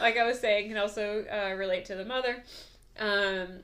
[0.00, 2.42] like I was saying, can also uh, relate to the mother.
[2.98, 3.60] Um,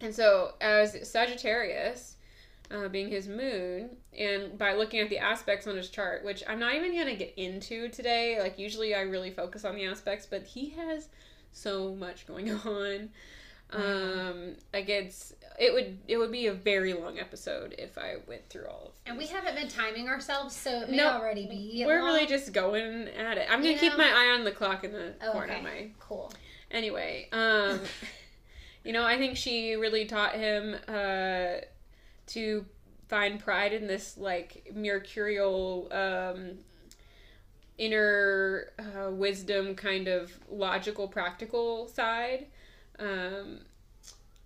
[0.00, 2.16] and so as Sagittarius,
[2.70, 6.58] uh, being his moon, and by looking at the aspects on his chart, which I'm
[6.58, 8.38] not even gonna get into today.
[8.40, 11.08] Like usually, I really focus on the aspects, but he has
[11.52, 13.10] so much going on.
[13.72, 18.48] Um, like it's it would it would be a very long episode if I went
[18.48, 18.92] through all of.
[19.06, 21.84] And we haven't been timing ourselves, so it may No, already be.
[21.86, 22.14] We're long.
[22.14, 23.46] really just going at it.
[23.50, 25.62] I'm gonna You keep my eye on the clock in the Oh, corner okay.
[25.62, 26.32] my cool.
[26.70, 27.80] Anyway, um,
[28.84, 31.60] you know, I think she really taught him uh,
[32.28, 32.64] to
[33.08, 36.52] find pride in this like mercurial um,
[37.78, 42.46] inner uh, wisdom, kind of logical, practical side.
[42.98, 43.60] Um,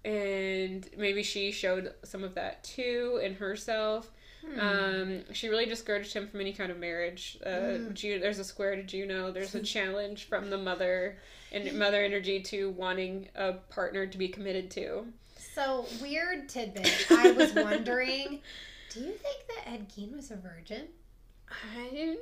[0.07, 4.11] and maybe she showed some of that too in herself.
[4.47, 4.61] Hmm.
[4.61, 7.39] Um, she really discouraged him from any kind of marriage.
[7.45, 7.95] Uh, Mm.
[7.95, 9.33] Ju- there's a square to Juno.
[9.33, 11.19] There's a challenge from the mother
[11.53, 15.07] and mother energy to wanting a partner to be committed to.
[15.55, 17.07] So weird tidbit.
[17.11, 18.41] I was wondering,
[18.91, 20.89] do you think that Ed Gein was a virgin?
[21.51, 22.17] I,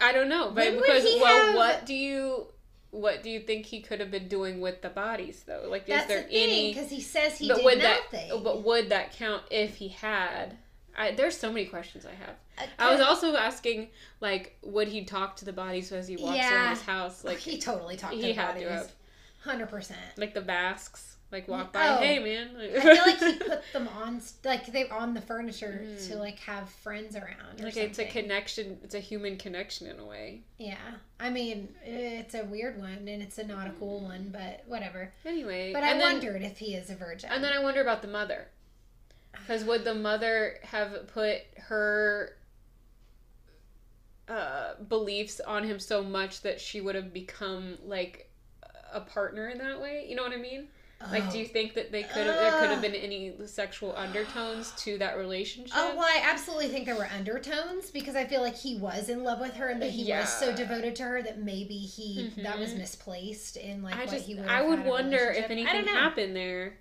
[0.00, 2.46] I don't know, but When because well, have- what do you
[2.92, 5.66] what do you think he could have been doing with the bodies though?
[5.68, 6.72] Like, That's is there the any?
[6.72, 8.28] because he says he but did would nothing.
[8.28, 8.44] that?
[8.44, 10.56] But would that count if he had?
[10.96, 12.36] I, there's so many questions I have.
[12.58, 13.88] Uh, I was also asking,
[14.20, 16.54] like, would he talk to the bodies as he walks Yeah.
[16.54, 17.24] around his house?
[17.24, 18.92] Like, he totally talked he to had to have.
[19.42, 19.98] Hundred percent.
[20.18, 21.98] like the Basques, like walk Oh.
[21.98, 22.50] by, hey man.
[22.60, 26.08] I feel like he put them on, like they on the furniture Mm.
[26.08, 27.60] to like have friends around.
[27.60, 28.78] Or like it's a connection.
[28.84, 30.42] It's a human connection in a way.
[30.58, 30.76] Yeah,
[31.18, 35.12] I mean it's a weird one and it's a not a cool one, but whatever.
[35.24, 37.30] Anyway, But I then, wondered if he is a virgin.
[37.32, 38.48] and then I wonder about the mother,
[39.32, 42.36] because would the mother have put her
[44.28, 48.30] uh, beliefs on him so much that she would have become like
[48.92, 50.04] a partner in that way?
[50.08, 50.68] You know what I mean?
[51.10, 54.70] Like, do you think that they could have there could have been any sexual undertones
[54.78, 55.72] to that relationship?
[55.76, 59.24] Oh well, I absolutely think there were undertones because I feel like he was in
[59.24, 62.58] love with her and that he was so devoted to her that maybe he that
[62.58, 62.78] was Mhm.
[62.78, 64.46] misplaced in like I what just he would.
[64.46, 66.78] I would wonder if anything happened there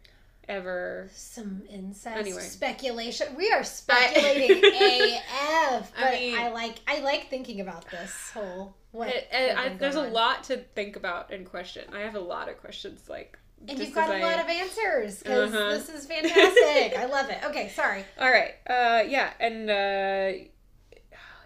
[0.49, 1.09] ever.
[1.13, 2.41] Some incest Anyway.
[2.41, 3.35] speculation.
[3.35, 8.75] We are speculating AF, but I I, like I like thinking about this whole.
[8.91, 11.85] What It- it- I, there's a lot to think about and question.
[11.93, 13.37] I have a lot of questions like.
[13.67, 15.69] And you've got a I- lot of answers because Uh-huh.
[15.71, 16.97] this is fantastic.
[16.97, 17.39] I love it.
[17.45, 18.03] Okay, sorry.
[18.19, 18.53] All right.
[18.67, 20.31] Uh, yeah, and uh,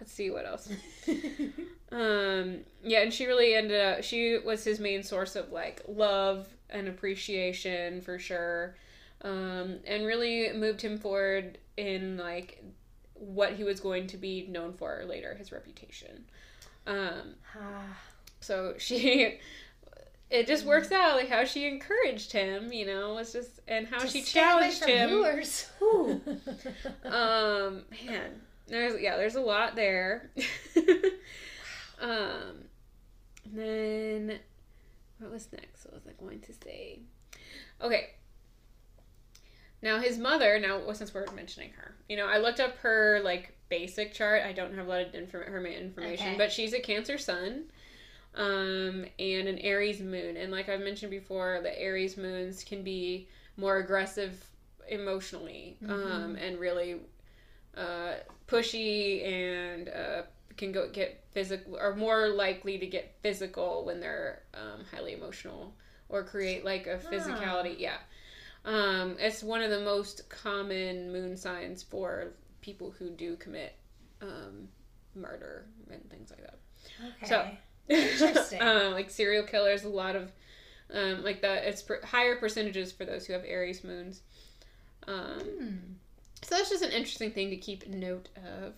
[0.00, 0.68] let's see what else.
[1.92, 4.02] Um, yeah, and she really ended up.
[4.02, 8.74] She was his main source of like love and appreciation for sure,
[9.22, 12.62] um, and really moved him forward in like
[13.14, 16.24] what he was going to be known for later, his reputation.
[16.88, 17.36] Um,
[18.40, 19.38] so she.
[20.28, 24.04] It just works out like how she encouraged him, you know, was just and how
[24.04, 25.10] she challenged him.
[25.78, 26.20] Whew.
[27.04, 30.30] um man there's yeah there's a lot there
[32.00, 32.64] um
[33.44, 34.38] and then
[35.18, 36.98] what was next what was i going to say
[37.80, 38.10] okay
[39.82, 43.56] now his mother now since we're mentioning her you know i looked up her like
[43.68, 46.36] basic chart i don't have a lot of inform- her information Okay.
[46.36, 47.64] but she's a cancer sun
[48.36, 53.26] um and an aries moon and like i've mentioned before the aries moons can be
[53.56, 54.44] more aggressive
[54.88, 56.46] emotionally um, Mhm.
[56.46, 56.96] and really
[57.76, 58.14] uh,
[58.46, 60.22] pushy and uh,
[60.56, 65.74] can go get physical or more likely to get physical when they're um, highly emotional
[66.08, 67.98] or create like a physicality yeah
[68.64, 72.32] Um, it's one of the most common moon signs for
[72.62, 73.74] people who do commit
[74.20, 74.68] um,
[75.14, 76.58] murder and things like that.
[77.16, 77.26] Okay.
[77.26, 77.48] So-
[77.88, 78.60] Interesting.
[78.62, 80.32] um, like serial killers, a lot of
[80.92, 81.64] um, like that.
[81.64, 84.22] It's per- higher percentages for those who have Aries moons.
[85.06, 85.76] Um, Hmm.
[86.42, 88.74] so that's just an interesting thing to keep note of.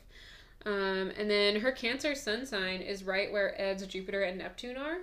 [0.66, 4.98] Um, and then her Cancer sun sign is right where Ed's Jupiter and Neptune are.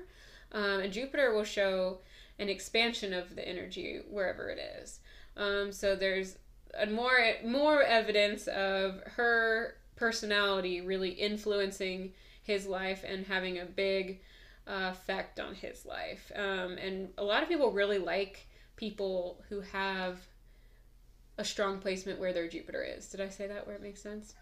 [0.51, 1.99] Um, and Jupiter will show
[2.37, 4.99] an expansion of the energy wherever it is.
[5.37, 6.37] Um, so there's
[6.77, 12.11] a more more evidence of her personality really influencing
[12.45, 14.21] his life and having a big
[14.67, 16.31] uh, effect on his life.
[16.35, 20.19] Um, and a lot of people really like people who have
[21.37, 23.07] a strong placement where their Jupiter is.
[23.07, 24.33] Did I say that where it makes sense?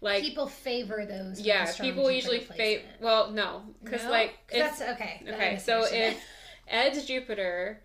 [0.00, 1.40] Like people favor those.
[1.40, 2.82] yeah, people Jupiter usually favor.
[3.00, 4.10] Well, no, because No?
[4.10, 5.22] like if, that's okay.
[5.28, 6.20] Okay, so if
[6.66, 7.80] Ed's Jupiter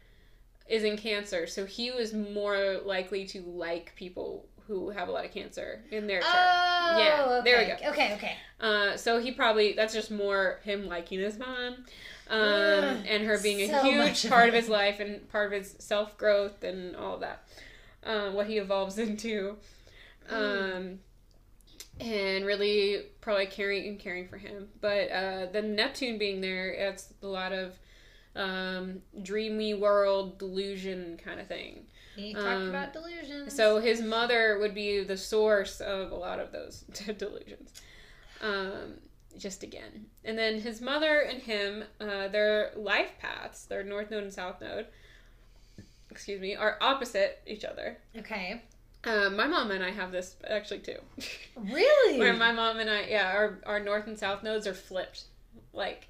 [0.68, 5.26] is in Cancer, so he was more likely to like people who have a lot
[5.26, 6.34] of Cancer in their chart.
[6.36, 7.51] Oh, Yeah, okay.
[7.51, 7.89] there we go.
[7.91, 8.36] Okay, okay.
[8.59, 11.86] Uh, so he probably that's just more him liking his mom,
[12.30, 15.76] um, Ugh, and her being a huge part of his life and part of his
[15.80, 17.43] self growth and all of that.
[18.03, 19.57] Um, what he evolves into,
[20.30, 20.99] um,
[21.99, 24.68] and really probably caring and caring for him.
[24.82, 27.74] But uh, the Neptune being there, it's a lot of
[28.36, 31.86] um, dreamy world delusion kind of thing.
[32.18, 33.55] He talked Um, about delusions.
[33.55, 36.82] So his mother would be the source of a lot of those
[37.18, 37.82] delusions.
[38.41, 38.95] Um,
[39.38, 40.07] just again.
[40.26, 44.59] And then his mother and him, uh, their life paths, their north node and south
[44.61, 44.88] node,
[46.09, 47.97] excuse me, are opposite each other.
[48.18, 48.61] okay.
[49.03, 50.97] Um, my mom and I have this actually too.
[51.55, 52.20] Really?
[52.20, 55.24] Where my mom and I, yeah, our, our north and south nodes are flipped.
[55.74, 56.07] Like,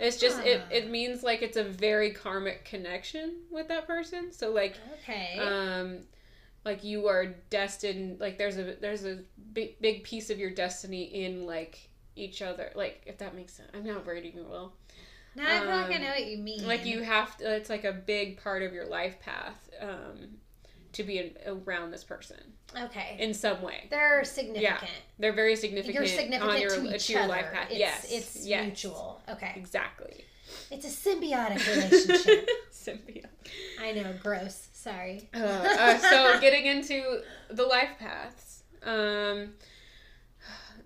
[0.00, 4.32] it's just, it, it means like it's a very karmic connection with that person.
[4.32, 5.38] So, like, okay.
[5.38, 6.00] um
[6.64, 9.20] like you are destined like there's a there's a
[9.52, 13.70] big big piece of your destiny in like each other like if that makes sense
[13.74, 14.74] i'm not writing it well
[15.36, 16.66] now I feel like I um, know what you mean.
[16.66, 20.39] like you have to it's like a big part of your life path um
[20.92, 22.38] to be around this person
[22.76, 23.16] Okay.
[23.18, 24.90] in some way They're significant.
[25.18, 27.28] they're very significant, You're significant on your to each your other.
[27.28, 28.64] life path It's, yes It's yes.
[28.66, 29.20] mutual.
[29.28, 29.52] Okay.
[29.56, 30.24] exactly
[30.70, 32.48] It's a symbiotic relationship.
[32.72, 33.26] Symbiote.
[33.80, 34.12] I know.
[34.22, 34.68] Gross.
[34.72, 35.28] Sorry.
[35.34, 37.20] Uh, uh, so getting into
[37.50, 38.62] the life paths.
[38.82, 39.52] Um,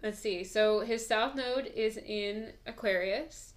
[0.02, 0.44] let's see.
[0.44, 3.53] So his south node is in Aquarius,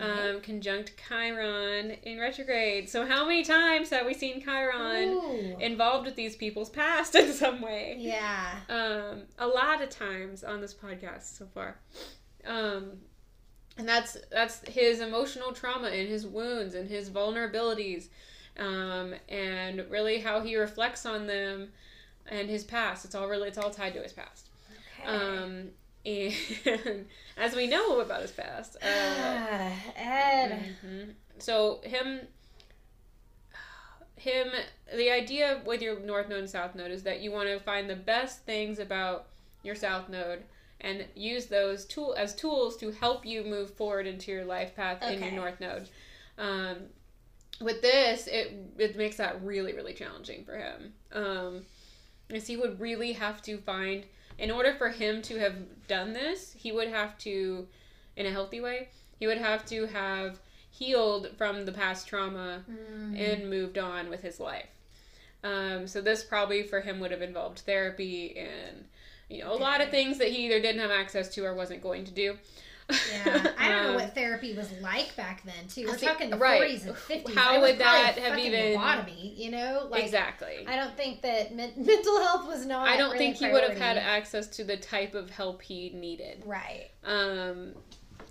[0.00, 0.30] Okay.
[0.30, 2.88] um, conjunct Chiron in retrograde.
[2.88, 5.56] So how many times have we seen Chiron Ooh.
[5.60, 7.96] involved with these people's past in some way?
[7.98, 8.54] yeah.
[8.68, 11.76] Um, a lot of times on this podcast so far.
[12.46, 12.98] Um,
[13.78, 18.08] and that's that's his emotional trauma and his wounds and his vulnerabilities
[18.58, 21.70] um, and really how he reflects on them
[22.26, 24.48] and his past it's all really it's all tied to his past
[25.00, 25.08] Okay.
[25.08, 25.68] um,
[26.04, 28.86] and as we know about his past uh,
[29.96, 30.74] Ed.
[30.84, 31.12] mhm.
[31.38, 32.20] so him
[34.16, 34.48] him
[34.96, 37.88] the idea with your north node and south node is that you want to find
[37.88, 39.26] the best things about
[39.62, 40.42] your south node
[40.80, 45.02] and use those tool as tools to help you move forward into your life path
[45.02, 45.88] in your north node
[46.38, 46.76] um,
[47.60, 51.62] with this it it makes that really really challenging for him um,
[52.28, 54.04] because he would really have to find
[54.38, 55.54] in order for him to have
[55.88, 57.66] done this he would have to
[58.16, 60.38] in a healthy way he would have to have
[60.70, 63.18] healed from the past trauma Mm.
[63.18, 64.66] and moved on with his life.
[65.44, 68.84] Um, so this probably for him would have involved therapy and
[69.28, 71.82] you know a lot of things that he either didn't have access to or wasn't
[71.82, 72.38] going to do.
[72.90, 75.68] Yeah, I don't know Um, what therapy was like back then.
[75.68, 76.58] Too, we're talking the right.
[76.58, 77.34] forties and fifties.
[77.36, 79.36] How would that have even- lobotomy?
[79.36, 80.64] You know, like exactly.
[80.66, 82.88] I don't think that men- mental health was not.
[82.88, 85.90] I don't really think he would have had access to the type of help he
[85.90, 86.42] needed.
[86.44, 86.90] Right.
[87.04, 87.74] Um,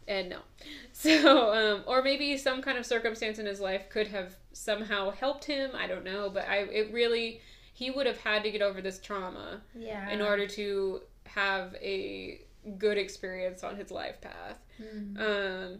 [0.07, 0.37] and no.
[0.93, 5.45] So, um, or maybe some kind of circumstance in his life could have somehow helped
[5.45, 5.71] him.
[5.73, 7.41] I don't know, but I it really
[7.73, 10.09] he would have had to get over this trauma Yeah.
[10.11, 12.41] in order to have a
[12.77, 14.57] good experience on his life path.
[14.81, 15.19] Mm.
[15.19, 15.79] Um,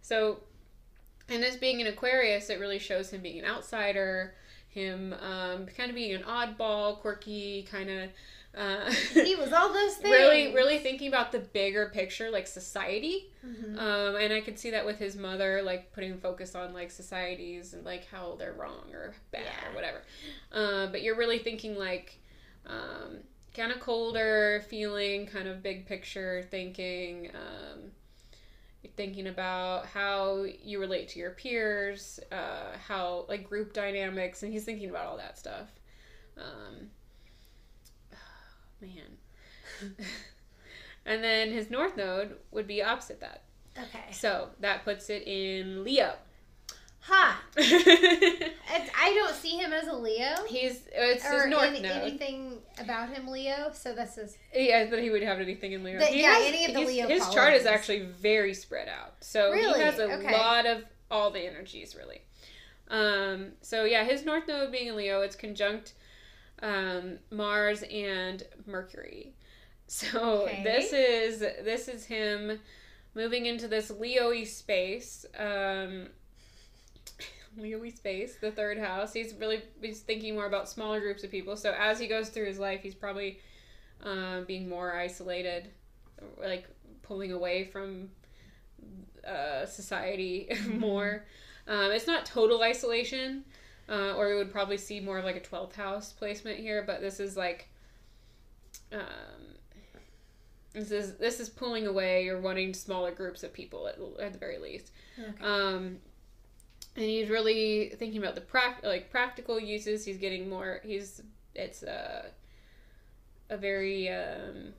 [0.00, 0.40] so,
[1.28, 4.34] and as being an Aquarius, it really shows him being an outsider,
[4.68, 8.10] him um, kind of being an oddball, quirky, kind of.
[8.54, 10.12] Uh, He was all those things.
[10.12, 13.30] really, really thinking about the bigger picture, like society.
[13.46, 13.78] Mhm.
[13.78, 17.72] Um, and I could see that with his mother, like putting focus on like societies
[17.72, 19.70] and like how they're wrong or bad Yeah.
[19.70, 20.02] or whatever.
[20.52, 22.18] Uh, but you're really thinking like
[22.66, 23.18] um,
[23.54, 27.30] kind of colder feeling, kind of big picture thinking.
[27.34, 27.92] Um,
[28.96, 34.64] thinking about how you relate to your peers, uh, how like group dynamics, and he's
[34.64, 35.68] thinking about all that stuff.
[36.36, 36.90] Um,
[38.80, 39.18] man.
[41.06, 43.42] and then his north node would be opposite that.
[43.78, 44.12] Okay.
[44.12, 46.14] So that puts it in Leo.
[47.04, 47.42] Ha!
[47.56, 50.34] I don't see him as a Leo.
[50.46, 51.90] He's it's his or north any- node.
[52.02, 53.70] anything about him Leo.
[53.74, 55.98] So this is Yeah, that he would have anything in Leo.
[55.98, 59.14] The- yeah, has- any of the he's- Leo His chart is actually very spread out,
[59.20, 59.78] so Really?
[59.80, 60.32] he has a Okay.
[60.32, 62.20] lot of all the energies really.
[62.88, 65.94] Um, so yeah, his north node being in Leo, it's conjunct
[66.62, 69.34] um, Mars and Mercury.
[69.88, 70.62] So Okay.
[70.62, 72.60] this is this is him
[73.14, 75.26] moving into this Leo-y space.
[75.36, 76.08] Um,
[77.56, 79.12] Leo-y space, the third house.
[79.12, 81.56] He's really he's thinking more about smaller groups of people.
[81.56, 83.40] So as he goes through his life, he's probably
[84.02, 85.68] um, being more isolated,
[86.40, 86.68] like
[87.02, 88.10] pulling away from
[89.26, 91.24] uh, society more.
[91.68, 93.44] Um, it's not total isolation,
[93.88, 96.82] uh, or we would probably see more of like a twelfth house placement here.
[96.86, 97.68] But this is like,
[98.92, 99.00] um,
[100.72, 104.38] this is this is pulling away or wanting smaller groups of people at, at the
[104.38, 104.90] very least.
[105.18, 105.44] okay.
[105.44, 105.98] Um,
[106.96, 110.04] and he's really thinking about the prac- like practical uses.
[110.04, 110.80] He's getting more.
[110.84, 111.22] He's
[111.54, 112.26] it's a
[113.50, 114.72] a very um,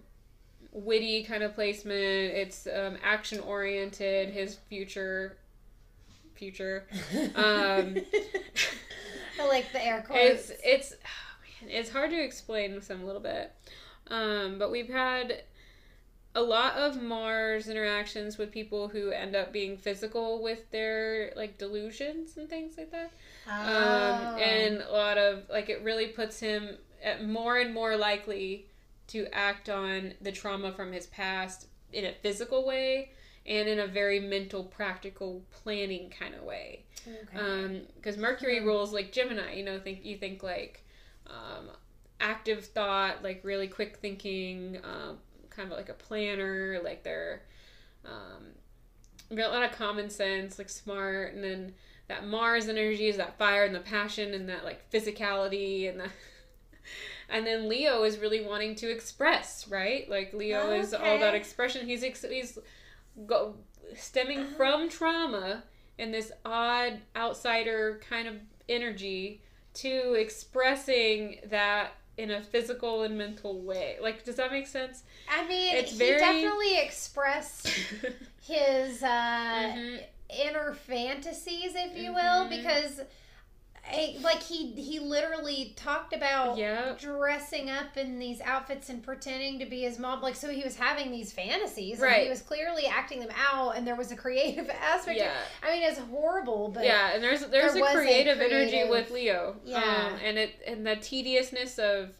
[0.71, 1.95] witty kind of placement.
[1.97, 4.29] It's um, action oriented.
[4.29, 5.37] His future
[6.35, 6.85] future.
[7.35, 7.97] Um,
[9.39, 10.51] I like the air quotes.
[10.51, 13.51] it's it's oh man, it's hard to explain some a little bit.
[14.09, 15.43] Um, but we've had
[16.35, 21.57] a lot of Mars interactions with people who end up being physical with their like
[21.57, 23.11] delusions and things like that.
[23.47, 24.37] Um, Oh.
[24.37, 28.65] and a lot of like it really puts him at more and more likely
[29.07, 33.11] to act on the trauma from his past in a physical way
[33.45, 37.81] and in a very mental, practical, planning kind of way okay.
[37.95, 39.53] because Mercury rules like Gemini.
[39.55, 40.83] You know, think you think like
[41.27, 41.69] um,
[42.19, 45.17] active thought, like really quick thinking, um,
[45.55, 46.79] kind of like a planner.
[46.83, 47.41] Like they're
[48.05, 51.73] um, got a lot of common sense, like smart, and then
[52.07, 56.09] that Mars energy is that fire and the passion and that like physicality and the.
[57.29, 60.07] And then Leo is really wanting to express, right?
[60.07, 61.87] Like Leo is all about expression.
[61.87, 62.59] He's ex- he's
[63.25, 63.55] go
[63.95, 65.63] stemming from trauma
[65.97, 68.35] and this odd outsider kind of
[68.67, 69.41] energy
[69.75, 73.97] to expressing that in a physical and mental way.
[74.01, 75.03] Like, does that make sense?
[75.29, 77.67] I mean, it's he very- definitely expressed
[78.41, 80.03] his uh, Mhm.
[80.29, 82.49] inner fantasies, if you will, Mhm.
[82.49, 83.01] because.
[83.85, 86.99] I, like he he literally talked about Yep.
[86.99, 90.77] dressing up in these outfits and pretending to be his mom like so he was
[90.77, 92.23] having these fantasies and Right.
[92.23, 95.33] he was clearly acting them out and there was a creative aspect Yeah.
[95.61, 98.89] i mean it's horrible but yeah, and there's there's there a was a creative, energy
[98.89, 99.57] with Leo.
[99.65, 99.77] Yeah.
[100.13, 102.11] Um, and it and the tediousness of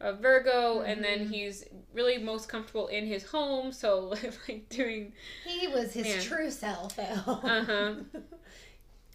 [0.00, 1.30] of Virgo, and then Mhm.
[1.30, 4.14] he's really most comfortable in his home, so
[4.48, 5.12] like doing
[5.44, 6.22] he was his Man.
[6.22, 7.94] true self Uh huh.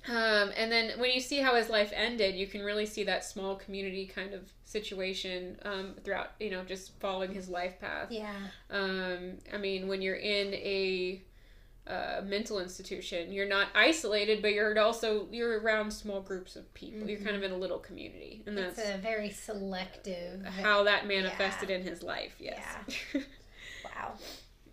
[0.08, 3.24] Um, and then when you see how his life ended, you can really see that
[3.24, 8.08] small community kind of situation um, throughout, you know, just following his life path.
[8.12, 8.36] yeah
[8.70, 11.24] Um, I mean, when you're in a
[11.88, 17.08] uh, mental institution, you're not isolated, but you're also you're around small groups of people.
[17.08, 21.08] You're kind of in a little community, and it's that's a very selective how that
[21.08, 22.36] manifested in his life.
[22.39, 22.60] Yes.
[23.86, 24.14] wow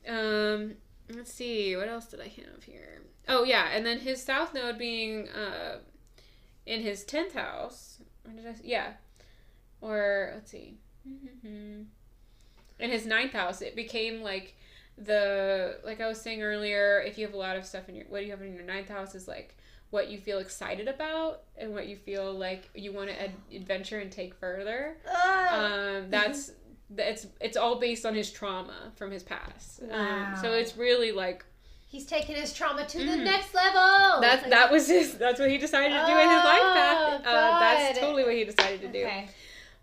[0.09, 0.75] Um,
[1.15, 3.03] let's see, what else did I have here?
[3.29, 5.79] Oh yeah, and then his south node being uh,
[6.67, 7.99] in his tenth house.
[8.27, 8.55] Or did I?
[8.63, 8.93] Yeah,
[9.81, 10.77] or let's see,
[12.79, 14.55] in his ninth house, it became like
[14.99, 17.01] the like I was saying earlier.
[17.01, 18.65] If you have a lot of stuff in your what do you have in your
[18.65, 19.57] ninth house is like
[19.91, 23.99] what you feel excited about and what you feel like you want to ad- adventure
[23.99, 24.97] and take further
[26.03, 26.53] um, that's
[26.97, 29.83] it's it's all based on his trauma from his past.
[29.91, 31.45] Um, so it's really like
[31.93, 33.25] he's taking his trauma to the Mhm.
[33.25, 36.73] next level that that was his that's what he decided to do in his life
[36.75, 37.23] path.
[37.25, 39.05] Oh, Uh, that's totally what he decided to do.
[39.05, 39.29] okay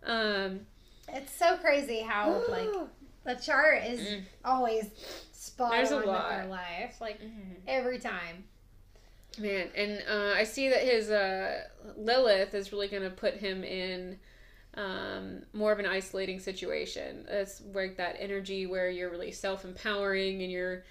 [0.03, 0.65] Um,
[1.13, 2.69] it's so crazy how like
[3.25, 4.23] the chart is Mm.
[4.43, 4.89] always
[5.33, 7.21] spot There's a on with their life like
[7.67, 8.43] every time
[9.37, 11.61] man, and uh, I see that his uh,
[11.95, 14.19] Lilith is really going to put him in
[14.75, 17.25] um, more of an isolating situation.
[17.29, 20.83] It's like that energy where you're really self empowering and you're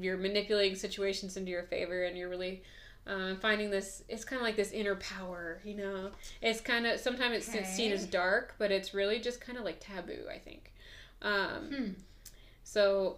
[0.00, 2.62] you're manipulating situations into your favor and you're really
[3.06, 7.00] uh, finding this it's kind of like this inner power you know it's kind of
[7.00, 7.64] sometimes it's Okay.
[7.64, 10.72] seen as dark but it's really just kind of like taboo i think
[11.22, 11.88] um, Hmm.
[12.64, 13.16] so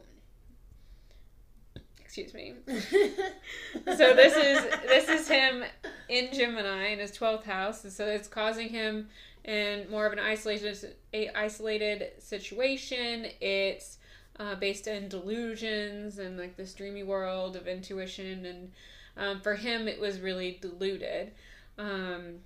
[2.00, 2.54] excuse me.
[2.68, 5.64] so this is this is him
[6.08, 9.08] in Gemini in his twelfth house, and so it's causing him
[9.44, 13.26] in more of an isolated a isolated situation.
[13.40, 13.98] It's
[14.38, 18.72] uh, based in delusions and like this dreamy world of intuition, and
[19.16, 21.32] um, for him it was really diluted.
[21.78, 22.40] Um,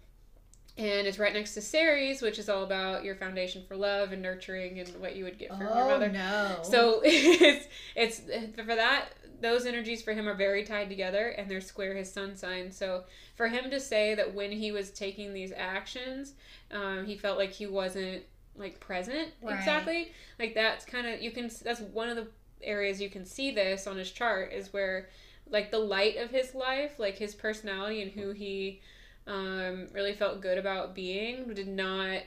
[0.77, 4.23] and it's right next to Ceres, which is all about your foundation for love and
[4.23, 6.09] nurturing and what you would get from oh, your mother.
[6.09, 6.61] no.
[6.63, 7.67] So it's
[7.97, 8.21] it's
[8.55, 9.09] for that
[9.41, 12.73] those energies for him are very tied together and they're square his sun sign.
[12.73, 13.05] So
[13.37, 16.35] for him to say that when he was taking these actions,
[16.71, 18.23] um, he felt like he wasn't
[18.59, 19.57] like present Right.
[19.59, 20.13] exactly.
[20.39, 22.29] Like that's kind of you can that's one of the
[22.63, 25.09] areas you can see this on his chart is where
[25.51, 28.81] like the light of his life, like his personality and who he
[29.27, 32.21] um, really felt good about being, did not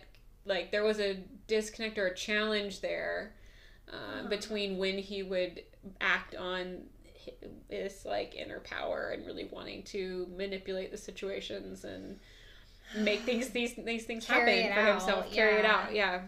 [0.45, 3.33] like there was a disconnect or a challenge there
[3.91, 4.27] uh, Huh.
[4.27, 5.63] between when he would
[5.99, 6.83] act on
[7.25, 7.33] hi-
[7.69, 12.19] this like inner power and really wanting to manipulate the situations and
[12.93, 16.21] make things these these things Carry happen for out, himself carry it out yeah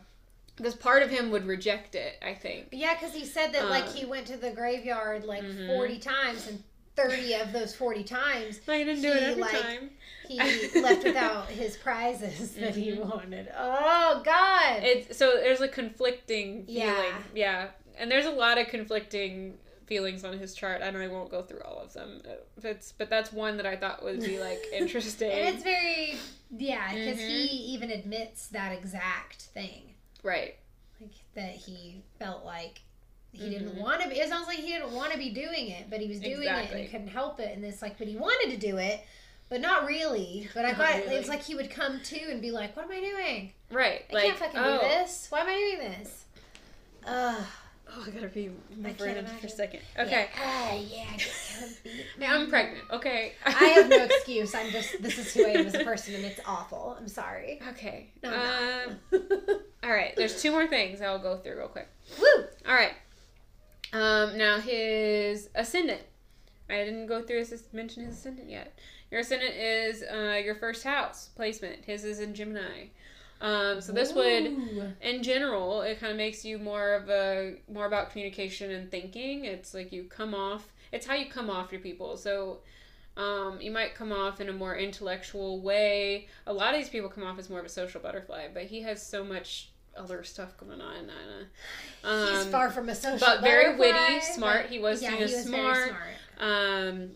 [0.56, 3.86] because part of him would reject it i think Yeah, because he said that like
[3.86, 5.68] Uh, he went to the graveyard like Mhm.
[5.68, 6.64] 40 times, and
[6.96, 9.90] 30 of those 40 times i didn't do it He, every like, time
[10.26, 13.10] he left without his prizes that he Mhm.
[13.10, 13.52] wanted.
[13.58, 14.84] Oh God!
[14.84, 17.22] it's so there's a conflicting feeling Yeah.
[17.36, 21.42] yeah and there's a lot of conflicting feelings on his chart and i won't go
[21.42, 22.22] through all of them
[22.64, 26.16] it's but that's one that i thought would be like interesting and it's very
[26.58, 27.28] yeah, because Mhm.
[27.28, 30.56] he even admits that exact thing, right
[31.02, 32.82] like that he felt like
[33.32, 33.82] he didn't Mhm.
[33.82, 34.20] want to be.
[34.20, 36.72] It sounds like he didn't want to be doing it, but he was doing it
[36.72, 37.56] and he couldn't help it.
[37.56, 39.04] And it's like, but he wanted to do it,
[39.50, 40.50] but not really.
[40.54, 41.16] But I thought really.
[41.16, 43.54] it's like he would come to and be like, "What am I doing?
[43.72, 45.28] right I like can't fucking oh, do this.
[45.32, 46.26] Why am I doing this?"
[47.06, 47.46] Ugh.
[47.92, 49.06] Oh i gotta be I more for
[49.46, 50.42] a second okay Yeah.
[50.44, 51.18] Ah, yeah.
[51.18, 51.90] get comfy.
[52.20, 54.54] now i'm pregnant okay I have no excuse.
[54.56, 56.96] I'm just this is who I am as a person, and it's awful.
[57.00, 57.60] I'm sorry.
[57.70, 59.00] okay No, um
[59.84, 61.88] all right there's two more things i'll go through real quick
[62.20, 62.46] Woo!
[62.68, 62.94] All right.
[63.94, 66.02] Um, now his ascendant.
[66.70, 68.78] I didn't go through his mention his ascendant yet.
[69.12, 71.86] Your ascendant is uh, your first house placement.
[71.86, 72.88] His is in Gemini.
[73.44, 77.86] Um, so this would, in general, it kind of makes you more of a more
[77.86, 79.46] about communication and thinking.
[79.46, 80.74] It's like you come off.
[80.92, 82.18] It's how you come off to people.
[82.18, 82.60] So.
[83.16, 86.28] Um, you might come off in a more intellectual way.
[86.48, 88.82] A lot of these people come off as more of a social butterfly, but he
[88.82, 90.96] has so much other stuff going on.
[90.96, 91.12] And,
[92.04, 93.36] uh, He's um, far from a social, butterfly.
[93.36, 94.66] but very witty, smart.
[94.66, 95.76] He was yeah, he was smart.
[95.76, 96.90] very smart.
[96.90, 97.12] Um,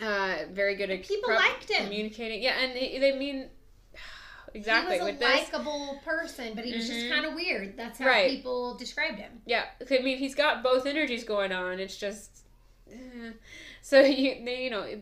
[0.00, 1.86] uh, very good at People liked him.
[1.86, 2.40] communicating.
[2.40, 3.48] Yeah, and they, they mean
[4.54, 7.10] exactly he was a likable person, but he was just Mhm.
[7.10, 7.76] kind of weird.
[7.76, 8.30] That's how Right.
[8.30, 9.42] people described him.
[9.46, 11.80] Yeah, I mean he's got both energies going on.
[11.80, 12.44] It's just
[12.90, 13.30] eh.
[13.82, 15.00] so you they, you know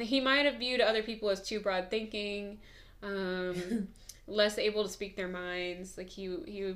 [0.00, 2.60] he might have viewed other people as too broad thinking,
[3.02, 3.88] um,
[4.26, 5.96] less able to speak their minds.
[5.96, 6.74] Like he he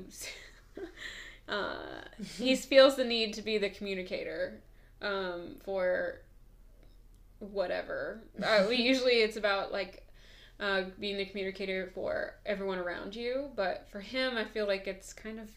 [1.49, 1.77] uh,
[2.39, 4.61] he feels the need to be the communicator
[5.03, 6.21] um, for
[7.41, 8.23] whatever.
[8.43, 10.02] Uh, we- usually it's about like
[10.63, 15.13] uh, being the communicator for everyone around you, but for him, I feel like it's
[15.13, 15.51] kind of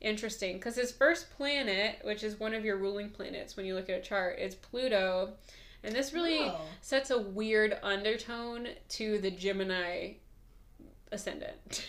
[0.00, 3.88] interesting because his first planet, which is one of your ruling planets when you look
[3.88, 5.34] at a chart, is Pluto,
[5.84, 6.60] and this really Oh.
[6.80, 10.14] sets a weird undertone to the Gemini
[11.12, 11.86] ascendant.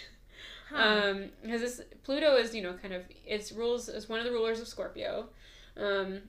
[0.70, 0.78] Huh.
[1.10, 4.32] Um, because this Pluto is, you know, kind of its rules is one of the
[4.32, 5.28] rulers of Scorpio.
[5.76, 6.22] Um,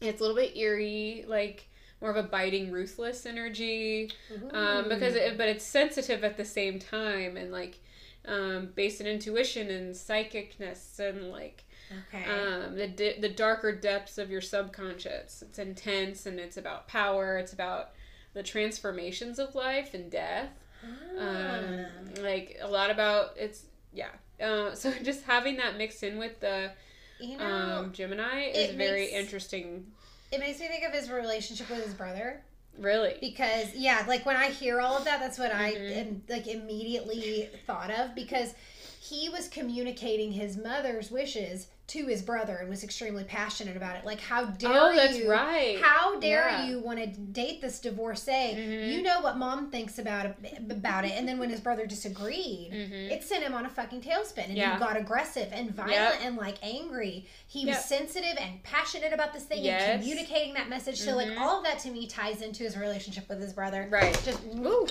[0.00, 1.68] it's a little bit eerie, like
[2.00, 4.10] more of a biting, ruthless energy.
[4.52, 7.80] Um, because it, but it's sensitive at the same time, and like
[8.26, 11.64] um, based in intuition and psychicness and like
[12.08, 12.24] okay.
[12.24, 15.42] um, the di- the darker depths of your subconscious.
[15.42, 17.38] It's intense and it's about power.
[17.38, 17.90] It's about
[18.34, 20.50] the transformations of life and death
[21.18, 22.20] um, Ah.
[22.20, 24.08] like a lot about it's yeah
[24.40, 26.72] uh, so just having that mixed in with the
[27.20, 29.86] you know, um, gemini is very interesting
[30.34, 32.42] it makes me think of his relationship with his brother
[32.76, 35.96] really because yeah, like when I hear all of that, that's what I Mhm.
[35.96, 38.54] am, like immediately thought of because
[39.00, 44.04] he was communicating his mother's wishes to his brother and was extremely passionate about it.
[44.04, 45.30] Like, how dare oh that's you?
[45.30, 46.66] right How dare Yeah.
[46.66, 48.32] you want to date this divorcee?
[48.32, 48.92] Mhm.
[48.92, 50.36] You know what mom thinks about it,
[50.70, 53.10] about it, and then when his brother disagreed, Mhm.
[53.12, 54.74] it sent him on a fucking tailspin, and Yeah.
[54.74, 56.14] he got aggressive and violent Yep.
[56.22, 57.26] and like angry.
[57.46, 59.82] He was sensitive and passionate about this thing Yes.
[59.88, 60.98] and communicating that message.
[61.00, 61.40] So like Mhm.
[61.40, 63.86] all of that to me ties into his relationship with his brother.
[63.90, 64.86] right Just Ooh.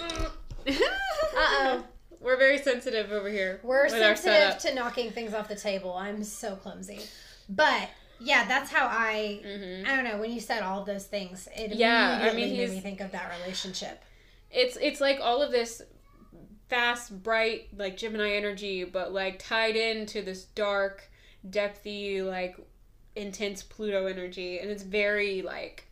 [0.68, 1.84] Uh-oh.
[2.24, 5.94] We're very sensitive over here we're sensitive to knocking things off the table.
[5.94, 7.00] I'm so clumsy,
[7.50, 7.90] but
[8.20, 9.40] Yeah, that's how I.
[9.44, 10.18] hmm I don't know.
[10.18, 13.12] When you said all those things, it Yeah, I immediately mean, made me think of
[13.12, 14.02] that relationship.
[14.52, 15.82] It's it's like all of this
[16.70, 21.10] fast, bright, like Gemini energy, but like tied into this dark,
[21.50, 22.56] depthy, like
[23.16, 25.86] intense Pluto energy, and it's very like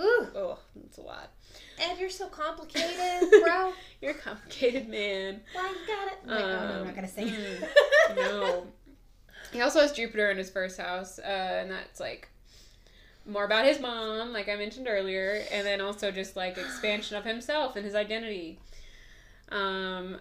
[0.00, 1.30] Ooh, oh, it's a lot.
[1.80, 3.72] Ed, you're so complicated, bro.
[4.02, 5.40] You're a complicated man.
[5.52, 6.18] Why you got it?
[6.26, 7.28] Wait, oh, no, I'm Um, not gonna sing.
[7.28, 8.66] mm, no.
[9.52, 11.22] He also has Jupiter in his first house, uh,
[11.62, 12.28] and that's like
[13.24, 17.24] more about his mom, like I mentioned earlier, and then also just like expansion of
[17.24, 18.58] himself and his identity.
[19.50, 20.18] Um,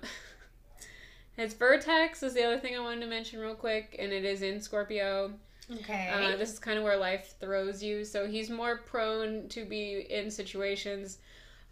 [1.36, 4.42] his vertex is the other thing I wanted to mention real quick, and it is
[4.44, 5.34] in Scorpio.
[5.72, 6.10] Okay.
[6.10, 8.06] Uh, this is kind of where life throws you.
[8.06, 11.18] So he's more prone to be in situations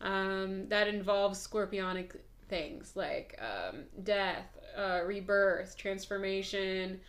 [0.06, 2.16] um, that involves scorpionic
[2.48, 4.46] things like um, death,
[4.78, 7.02] uh, rebirth, transformation,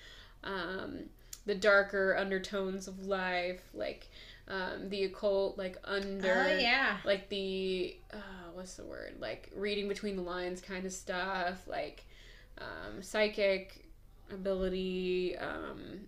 [0.43, 1.01] um,
[1.45, 4.09] the darker undertones of life, like
[4.49, 6.97] um, the occult, like under, oh yeah.
[7.05, 12.03] like the uh, what's the word, like reading between the lines kind of stuff, like
[12.59, 13.85] um, psychic
[14.33, 15.37] ability.
[15.37, 16.01] Um,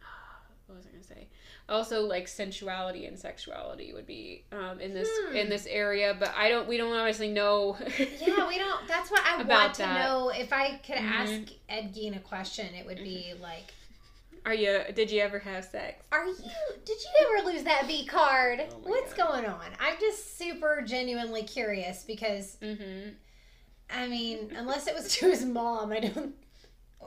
[0.66, 1.28] what was I gonna say?
[1.72, 5.34] Also, like sensuality and sexuality would be um, in this Hmm.
[5.36, 6.68] in this area, but I don't.
[6.68, 7.76] We don't obviously know.
[7.98, 8.86] Yeah, we don't.
[8.86, 10.04] That's what I About want to that.
[10.04, 10.28] know.
[10.28, 11.10] If I could Mhm.
[11.10, 13.72] ask Ed Gein a question, it would be like,
[14.44, 14.82] Are you?
[14.94, 16.02] Did you ever have sex?
[16.12, 16.34] "Are you?
[16.84, 18.60] Did you ever lose that V card?
[18.70, 19.30] Oh What's God.
[19.30, 23.10] going on?" I'm just super genuinely curious because Mm-hmm.
[23.88, 26.34] I mean, unless it was to his mom, I don't.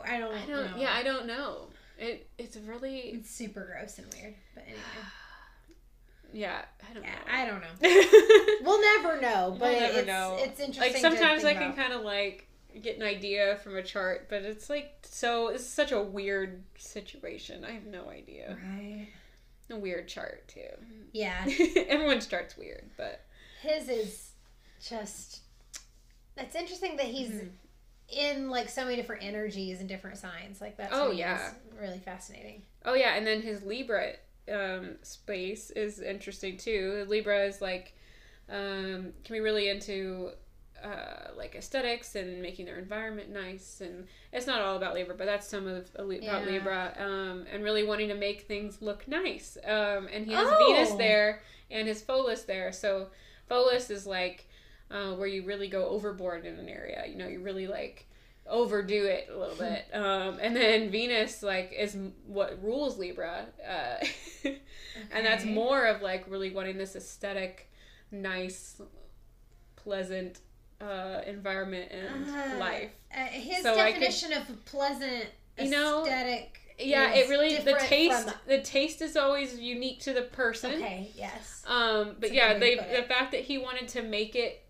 [0.04, 0.34] I don't.
[0.34, 0.72] I don't.
[0.72, 0.78] know.
[0.78, 1.68] Yeah, I don't know.
[1.98, 2.98] It it's really.
[3.00, 4.36] It's super gross and weird.
[4.54, 4.80] But anyway,
[6.34, 7.32] Yeah, I don't yeah, know.
[7.32, 8.62] I don't know.
[8.66, 10.38] We'll never know, but We'll never it's, know.
[10.40, 10.94] it's interesting.
[10.94, 12.48] like sometimes I can kind of like
[12.82, 15.50] get an idea from a chart, but it's like so.
[15.50, 17.64] It's such a weird situation.
[17.64, 18.58] I have no idea.
[18.62, 19.08] Right.
[19.70, 20.68] A weird chart too.
[21.14, 21.46] Yeah,
[21.88, 23.22] Everyone's chart's weird, but
[23.62, 24.32] his is
[24.86, 25.40] just.
[26.38, 27.50] It's interesting that he's Mhm.
[28.10, 30.62] In like so many different energies and different signs.
[30.62, 31.52] Like that's Oh, yeah.
[31.80, 32.62] really fascinating.
[32.86, 34.14] oh yeah, and then his Libra
[34.52, 37.06] um, space is interesting too.
[37.08, 37.94] Libra is like
[38.50, 40.30] um, can be really into
[40.84, 45.26] uh, like aesthetics and making their environment nice, and it's not all about Libra, but
[45.26, 46.44] that's some of about Yeah.
[46.46, 49.58] Libra, um, and really wanting to make things look nice.
[49.66, 50.58] Um, and he has Oh.
[50.74, 51.42] Venus there
[51.72, 53.08] and his Pholus there, so
[53.50, 54.48] Pholus is like
[54.96, 57.04] uh, where you really go overboard in an area.
[57.08, 58.08] You know, you really like
[58.48, 59.86] overdo it a little bit.
[59.94, 61.98] Um, and then Venus like is
[62.28, 64.06] what rules Libra, uh,
[65.12, 67.72] and that's more of like really wanting this aesthetic,
[68.12, 68.82] nice,
[69.76, 70.40] pleasant
[70.82, 72.92] uh, environment and Uh, life.
[73.16, 75.26] Uh, his So I could- definition of pleasant
[75.58, 76.60] You know, aesthetic.
[76.78, 80.74] Yeah, it really the taste from- the taste is always unique to the person.
[80.74, 81.12] Okay.
[81.16, 81.64] Yes.
[81.66, 84.65] Um, but That's yeah, they the fact that he wanted to make it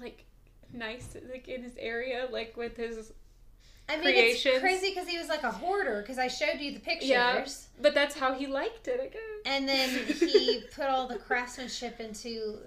[0.00, 0.24] like
[0.72, 3.12] nice, like in his area, like with his.
[3.88, 4.54] I mean, creations.
[4.54, 6.00] it's crazy because he was like a hoarder.
[6.00, 7.44] Because I showed you the pictures, Yeah.
[7.82, 9.20] But that's how he liked it, I guess.
[9.46, 12.58] and then he put all the craftsmanship into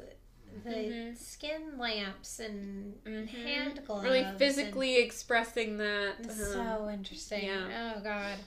[0.66, 1.18] the Mhm.
[1.18, 3.28] skin lamps and Mhm.
[3.30, 4.04] hand gloves.
[4.04, 6.16] Really and- physically expressing that.
[6.26, 7.46] Um, so interesting.
[7.46, 7.94] yeah.
[7.98, 8.38] Oh God.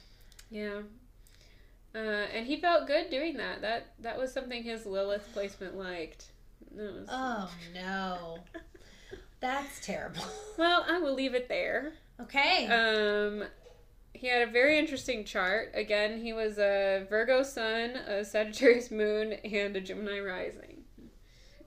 [0.51, 0.83] Yeah.
[1.95, 3.63] Uh, and he felt good doing that.
[3.63, 6.27] That that was something his Lilith placement liked.
[6.73, 8.39] Was- Oh no.
[9.47, 10.25] That's terrible.
[10.59, 11.93] Well, I will leave it there.
[12.19, 12.67] Okay.
[12.69, 13.45] Um,
[14.15, 15.71] he had a very interesting chart.
[15.75, 20.85] Again, he was a Virgo sun, a Sagittarius moon, and a Gemini rising.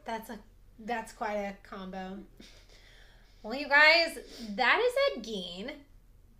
[0.06, 0.40] That's a
[0.80, 2.18] that's quite a combo.
[3.44, 4.18] Well, you guys,
[4.56, 5.72] that is Ed Gein.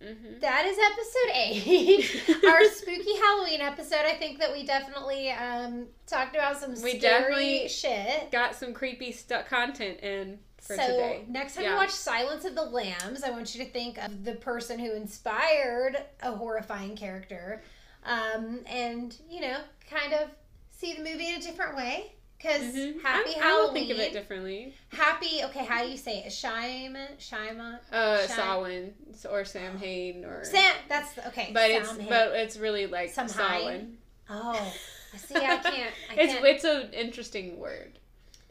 [0.02, 0.40] Mm-hmm.
[0.40, 4.06] That is episode eight, our spooky Halloween episode.
[4.06, 8.32] I think that we definitely um, talked about some We scary definitely shit.
[8.32, 10.40] Got some creepy stuck content in
[10.76, 11.24] for so today.
[11.28, 11.70] next time Yeah.
[11.70, 14.92] you watch Silence of the Lambs, I want you to think of the person who
[14.92, 17.62] inspired a horrifying character,
[18.04, 20.30] um, and you know, kind of
[20.70, 22.12] see the movie in a different way.
[22.38, 23.02] Because Mhm.
[23.02, 23.66] Happy I, I Halloween.
[23.66, 24.74] will think of it differently.
[24.90, 25.44] Happy.
[25.44, 26.32] Okay, how do you say it?
[26.32, 27.08] Shima.
[27.18, 27.80] Shima.
[27.92, 28.94] Uh, Samhain
[29.28, 30.42] or Sam Hain or.
[30.46, 30.74] Sam.
[30.88, 31.50] That's okay.
[31.52, 32.08] but it's Samhain.
[32.08, 33.28] but it's really like Samhain.
[33.34, 33.98] Samhain.
[34.30, 34.72] Oh,
[35.18, 35.92] see, I can't.
[36.10, 36.44] I It's can't.
[36.46, 37.98] it's an interesting word.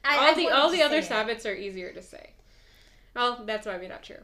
[0.03, 1.05] I, all the all the other it.
[1.05, 2.31] Sabbats are easier to say.
[3.15, 4.21] Well, that's maybe not true.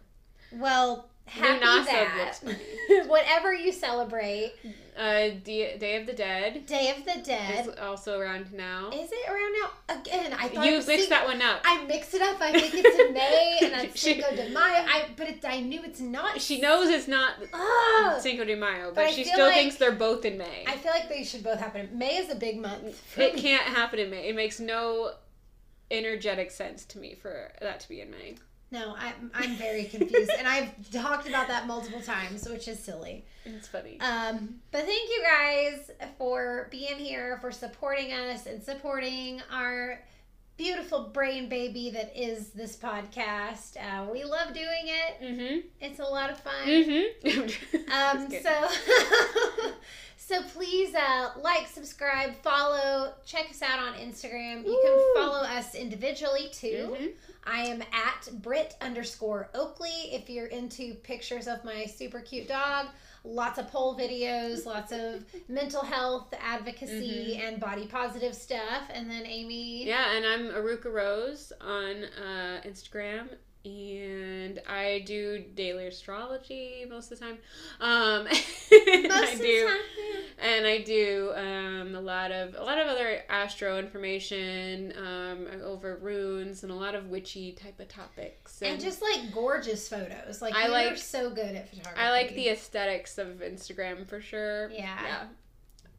[0.53, 2.39] Well, happy Lunasa that.
[3.07, 4.53] Whatever you celebrate,
[4.97, 7.67] Uh, D- Day of the Dead Day of the Dead.
[7.67, 8.89] is also around now.
[8.93, 9.95] Is it around now?
[9.99, 11.61] Again, I thought You mixed see, that one up.
[11.65, 12.39] I mixed it up.
[12.39, 14.85] I think it's in May, and She- Cinco de Mayo.
[14.87, 16.39] I but it, I knew it's not.
[16.39, 18.21] She knows it's not Ugh.
[18.21, 20.63] Cinco de Mayo, But but, she still like- thinks they're both in May.
[20.67, 21.89] I feel like they should both happen.
[21.91, 23.17] May is a big month.
[23.19, 23.41] it me.
[23.41, 24.29] can't happen in May.
[24.29, 25.11] It makes no
[25.91, 28.35] energetic sense to me for that to be in May.
[28.71, 33.25] No, I'm I'm very confused, and I've talked about that multiple times, which is silly.
[33.45, 33.99] It's funny.
[34.01, 40.01] Um, but thank you guys for being here, for supporting us, and supporting our
[40.57, 43.77] beautiful brain baby that is this podcast.
[43.77, 45.21] Uh, we love doing it.
[45.21, 45.67] mm-hmm.
[45.81, 46.65] It's a lot of fun.
[46.65, 47.71] Mm-hmm.
[47.91, 48.67] Um, so,
[50.27, 54.65] so please uh, like, subscribe, follow, check us out on Instagram.
[54.65, 54.81] You Woo.
[54.81, 56.95] can follow us individually too.
[56.99, 57.11] Mhm.
[57.45, 60.09] I am at Britt underscore Oakley.
[60.11, 62.87] If you're into pictures of my super cute dog,
[63.23, 68.83] lots of pole videos, lots of mental health advocacy and body positive stuff.
[68.91, 73.27] And then Amy, Yeah, and I'm Eruca Rose on uh, Instagram,
[73.65, 77.37] and I do daily astrology most of the time.
[77.79, 79.77] Um, and I do,
[80.39, 85.97] and I do um, a lot of a lot of other astro information um, over
[86.01, 88.61] runes and a lot of witchy type of topics.
[88.61, 90.41] And just like gorgeous photos.
[90.41, 91.99] Like I you like- are so good at photography.
[91.99, 94.69] I like the aesthetics of Instagram for sure.
[94.69, 94.97] Yeah.
[95.03, 95.23] Yeah.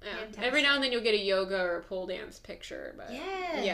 [0.04, 0.44] Yeah.
[0.44, 3.64] Every now and then you'll get a yoga or a pole dance picture, but Yes.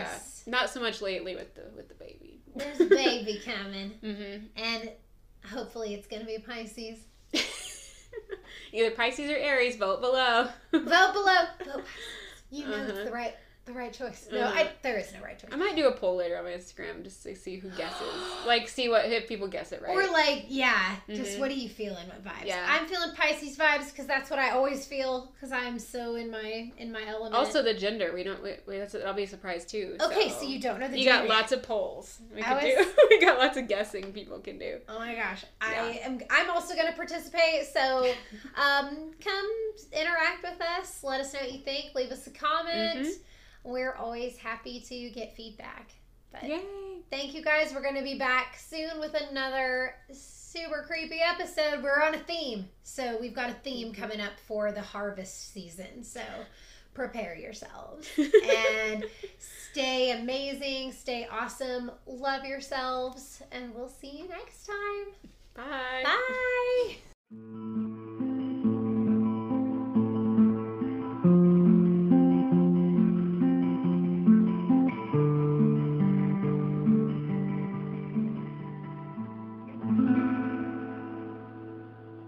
[0.47, 2.41] yeah, not so much lately with the with the baby.
[2.54, 3.92] There's a baby coming.
[4.02, 4.46] Mm-hmm.
[4.56, 4.90] And
[5.50, 6.98] hopefully it's gonna be Pisces.
[8.72, 10.48] Either Pisces or Aries, vote below.
[10.72, 11.44] Vote below.
[11.64, 11.84] Vote Pisces.
[12.50, 12.92] You know Uh-huh.
[12.92, 13.34] it's the right
[13.64, 14.28] the right choice.
[14.32, 14.59] No, Uh-huh.
[14.60, 15.51] I, there is no right choice.
[15.52, 18.12] I might do a poll later on my Instagram just to see who guesses.
[18.47, 19.94] like, see what if people guess it right.
[19.97, 21.40] Or like, yeah, just Mhm.
[21.40, 22.09] what are you feeling?
[22.09, 22.44] What vibes?
[22.47, 22.66] Yeah.
[22.68, 26.72] I'm feeling Pisces vibes because that's what I always feel because I'm so in my
[26.76, 27.34] in my element.
[27.36, 28.12] also, the gender.
[28.12, 28.43] We don't.
[28.43, 29.97] Wait, wait, that's that'll be a surprise too.
[30.01, 31.39] okay, so, you don't know the you gender got yet.
[31.40, 32.18] lots of polls.
[32.34, 32.93] We I can was- do.
[33.10, 34.78] we got lots of guessing people can do.
[34.89, 36.20] Oh my gosh, I am.
[36.30, 37.66] I'm also going to participate.
[37.72, 38.12] So,
[38.56, 39.51] um, come
[39.93, 41.02] interact with us.
[41.05, 41.94] Let us know what you think.
[41.94, 43.06] Leave us a comment.
[43.06, 43.12] Mhm.
[43.64, 45.90] We're always happy to get feedback.
[46.32, 46.60] But Yay!
[47.10, 47.72] thank you guys.
[47.74, 51.82] We're going to be back soon with another super creepy episode.
[51.82, 54.01] We're on a theme, so we've got a theme mm-hmm.
[54.01, 56.02] coming up for the harvest season.
[56.02, 56.22] So
[56.94, 59.05] prepare yourselves and
[59.39, 65.32] stay amazing, stay awesome, love yourselves, and we'll see you next time.
[65.55, 66.02] Bye.
[67.30, 68.11] Bye.